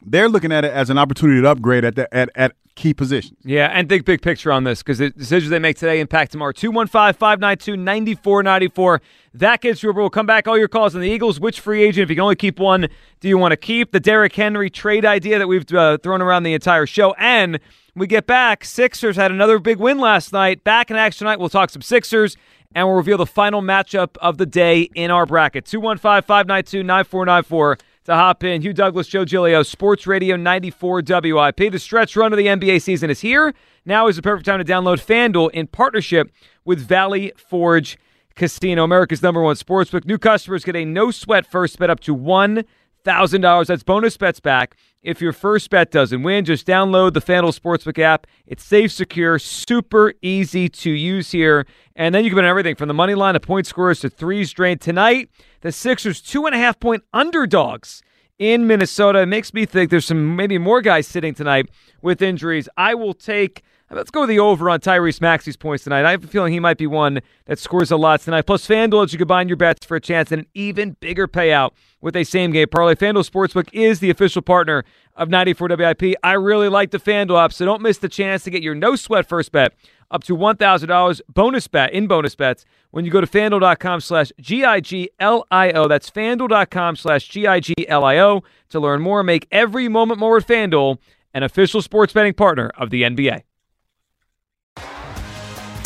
They're 0.00 0.28
looking 0.28 0.52
at 0.52 0.64
it 0.64 0.72
as 0.72 0.90
an 0.90 0.96
opportunity 0.96 1.42
to 1.42 1.48
upgrade 1.48 1.84
at 1.84 1.96
the, 1.96 2.14
at 2.14 2.30
at 2.36 2.52
key 2.76 2.94
positions. 2.94 3.36
Yeah, 3.44 3.66
and 3.66 3.88
think 3.88 4.04
big 4.06 4.22
picture 4.22 4.52
on 4.52 4.62
this 4.62 4.78
because 4.78 4.98
the 4.98 5.10
decisions 5.10 5.50
they 5.50 5.58
make 5.58 5.76
today 5.76 5.98
impact 5.98 6.32
tomorrow. 6.32 6.52
215 6.52 7.14
592 7.14 7.76
9494. 7.76 9.02
That 9.34 9.60
gets 9.60 9.82
you 9.82 9.90
over. 9.90 10.00
We'll 10.00 10.08
come 10.08 10.24
back. 10.24 10.46
All 10.46 10.56
your 10.56 10.68
calls 10.68 10.94
on 10.94 11.00
the 11.00 11.10
Eagles. 11.10 11.40
Which 11.40 11.58
free 11.60 11.82
agent, 11.82 12.04
if 12.04 12.10
you 12.10 12.16
can 12.16 12.22
only 12.22 12.36
keep 12.36 12.60
one, 12.60 12.88
do 13.18 13.28
you 13.28 13.36
want 13.36 13.52
to 13.52 13.56
keep? 13.56 13.90
The 13.90 14.00
Derrick 14.00 14.34
Henry 14.34 14.70
trade 14.70 15.04
idea 15.04 15.38
that 15.40 15.48
we've 15.48 15.70
uh, 15.74 15.98
thrown 15.98 16.22
around 16.22 16.44
the 16.44 16.54
entire 16.54 16.86
show. 16.86 17.12
And 17.18 17.58
we 17.96 18.06
get 18.06 18.26
back. 18.26 18.64
Sixers 18.64 19.16
had 19.16 19.32
another 19.32 19.58
big 19.58 19.78
win 19.78 19.98
last 19.98 20.32
night. 20.32 20.62
Back 20.62 20.90
in 20.92 20.96
action 20.96 21.26
tonight. 21.26 21.40
We'll 21.40 21.48
talk 21.48 21.70
some 21.70 21.82
Sixers 21.82 22.36
and 22.74 22.86
we'll 22.86 22.96
reveal 22.96 23.18
the 23.18 23.26
final 23.26 23.62
matchup 23.62 24.16
of 24.18 24.38
the 24.38 24.46
day 24.46 24.82
in 24.94 25.10
our 25.10 25.26
bracket. 25.26 25.64
215 25.66 26.22
592 26.22 26.82
9494 26.82 27.78
to 28.04 28.14
hop 28.14 28.44
in. 28.44 28.62
Hugh 28.62 28.72
Douglas, 28.72 29.08
Joe 29.08 29.24
Giglio, 29.24 29.62
Sports 29.62 30.06
Radio 30.06 30.36
94 30.36 31.02
WIP. 31.06 31.56
The 31.56 31.78
stretch 31.78 32.16
run 32.16 32.32
of 32.32 32.36
the 32.36 32.46
NBA 32.46 32.82
season 32.82 33.10
is 33.10 33.20
here. 33.20 33.54
Now 33.84 34.08
is 34.08 34.16
the 34.16 34.22
perfect 34.22 34.46
time 34.46 34.58
to 34.58 34.64
download 34.64 35.04
FanDuel 35.04 35.50
in 35.52 35.66
partnership 35.66 36.30
with 36.64 36.80
Valley 36.80 37.32
Forge 37.36 37.98
Casino, 38.36 38.84
America's 38.84 39.22
number 39.22 39.42
one 39.42 39.56
sportsbook. 39.56 40.04
New 40.04 40.18
customers 40.18 40.64
get 40.64 40.76
a 40.76 40.84
no 40.84 41.10
sweat 41.10 41.46
first 41.46 41.78
bet 41.78 41.90
up 41.90 42.00
to 42.00 42.16
$1,000. 42.16 43.66
That's 43.66 43.82
bonus 43.82 44.16
bets 44.16 44.40
back. 44.40 44.76
If 45.02 45.22
your 45.22 45.32
first 45.32 45.70
bet 45.70 45.90
doesn't 45.90 46.22
win, 46.22 46.44
just 46.44 46.66
download 46.66 47.14
the 47.14 47.22
FanDuel 47.22 47.58
Sportsbook 47.58 47.98
app. 47.98 48.26
It's 48.46 48.62
safe, 48.62 48.92
secure, 48.92 49.38
super 49.38 50.12
easy 50.20 50.68
to 50.68 50.90
use 50.90 51.30
here. 51.30 51.66
And 51.96 52.14
then 52.14 52.22
you 52.22 52.30
can 52.30 52.36
bet 52.36 52.44
everything 52.44 52.74
from 52.74 52.88
the 52.88 52.94
money 52.94 53.14
line 53.14 53.32
to 53.32 53.40
point 53.40 53.66
scorers 53.66 54.00
to 54.00 54.10
threes 54.10 54.52
drained. 54.52 54.82
Tonight, 54.82 55.30
the 55.62 55.72
Sixers 55.72 56.20
two 56.20 56.44
and 56.44 56.54
a 56.54 56.58
half 56.58 56.78
point 56.78 57.02
underdogs 57.14 58.02
in 58.38 58.66
Minnesota. 58.66 59.20
It 59.20 59.26
makes 59.26 59.54
me 59.54 59.64
think 59.64 59.90
there's 59.90 60.04
some 60.04 60.36
maybe 60.36 60.58
more 60.58 60.82
guys 60.82 61.06
sitting 61.06 61.32
tonight 61.32 61.70
with 62.02 62.20
injuries. 62.20 62.68
I 62.76 62.94
will 62.94 63.14
take. 63.14 63.62
Let's 63.92 64.12
go 64.12 64.20
with 64.20 64.28
the 64.28 64.38
over 64.38 64.70
on 64.70 64.78
Tyrese 64.78 65.20
Maxey's 65.20 65.56
points 65.56 65.82
tonight. 65.82 66.04
I 66.04 66.12
have 66.12 66.22
a 66.22 66.28
feeling 66.28 66.52
he 66.52 66.60
might 66.60 66.78
be 66.78 66.86
one 66.86 67.20
that 67.46 67.58
scores 67.58 67.90
a 67.90 67.96
lot 67.96 68.20
tonight. 68.20 68.42
Plus, 68.42 68.64
FanDuel 68.64 69.00
lets 69.00 69.12
you 69.12 69.18
combine 69.18 69.48
your 69.48 69.56
bets 69.56 69.84
for 69.84 69.96
a 69.96 70.00
chance 70.00 70.30
at 70.30 70.38
an 70.38 70.46
even 70.54 70.96
bigger 71.00 71.26
payout 71.26 71.72
with 72.00 72.14
a 72.14 72.22
same 72.22 72.52
game 72.52 72.68
parlay. 72.68 72.94
FanDuel 72.94 73.28
Sportsbook 73.28 73.68
is 73.72 73.98
the 73.98 74.08
official 74.08 74.42
partner 74.42 74.84
of 75.16 75.28
94 75.28 75.70
WIP. 75.76 76.14
I 76.22 76.34
really 76.34 76.68
like 76.68 76.92
the 76.92 77.00
FanDuel 77.00 77.44
app, 77.44 77.52
so 77.52 77.64
don't 77.64 77.82
miss 77.82 77.98
the 77.98 78.08
chance 78.08 78.44
to 78.44 78.50
get 78.50 78.62
your 78.62 78.76
no 78.76 78.94
sweat 78.94 79.28
first 79.28 79.50
bet 79.50 79.74
up 80.08 80.22
to 80.24 80.36
$1,000 80.36 81.20
bonus 81.28 81.66
bet 81.66 81.92
in 81.92 82.06
bonus 82.06 82.36
bets 82.36 82.64
when 82.92 83.04
you 83.04 83.10
go 83.10 83.20
to 83.20 83.26
fanduel.com 83.26 84.00
slash 84.00 84.32
G-I-G-L-I-O. 84.40 85.88
That's 85.88 86.10
fanduel.com 86.10 86.94
slash 86.94 87.28
G-I-G-L-I-O 87.28 88.42
to 88.68 88.80
learn 88.80 89.02
more. 89.02 89.24
Make 89.24 89.48
every 89.50 89.88
moment 89.88 90.20
more 90.20 90.34
with 90.34 90.46
FanDuel, 90.46 90.98
an 91.34 91.42
official 91.42 91.82
sports 91.82 92.12
betting 92.12 92.34
partner 92.34 92.70
of 92.76 92.90
the 92.90 93.02
NBA. 93.02 93.42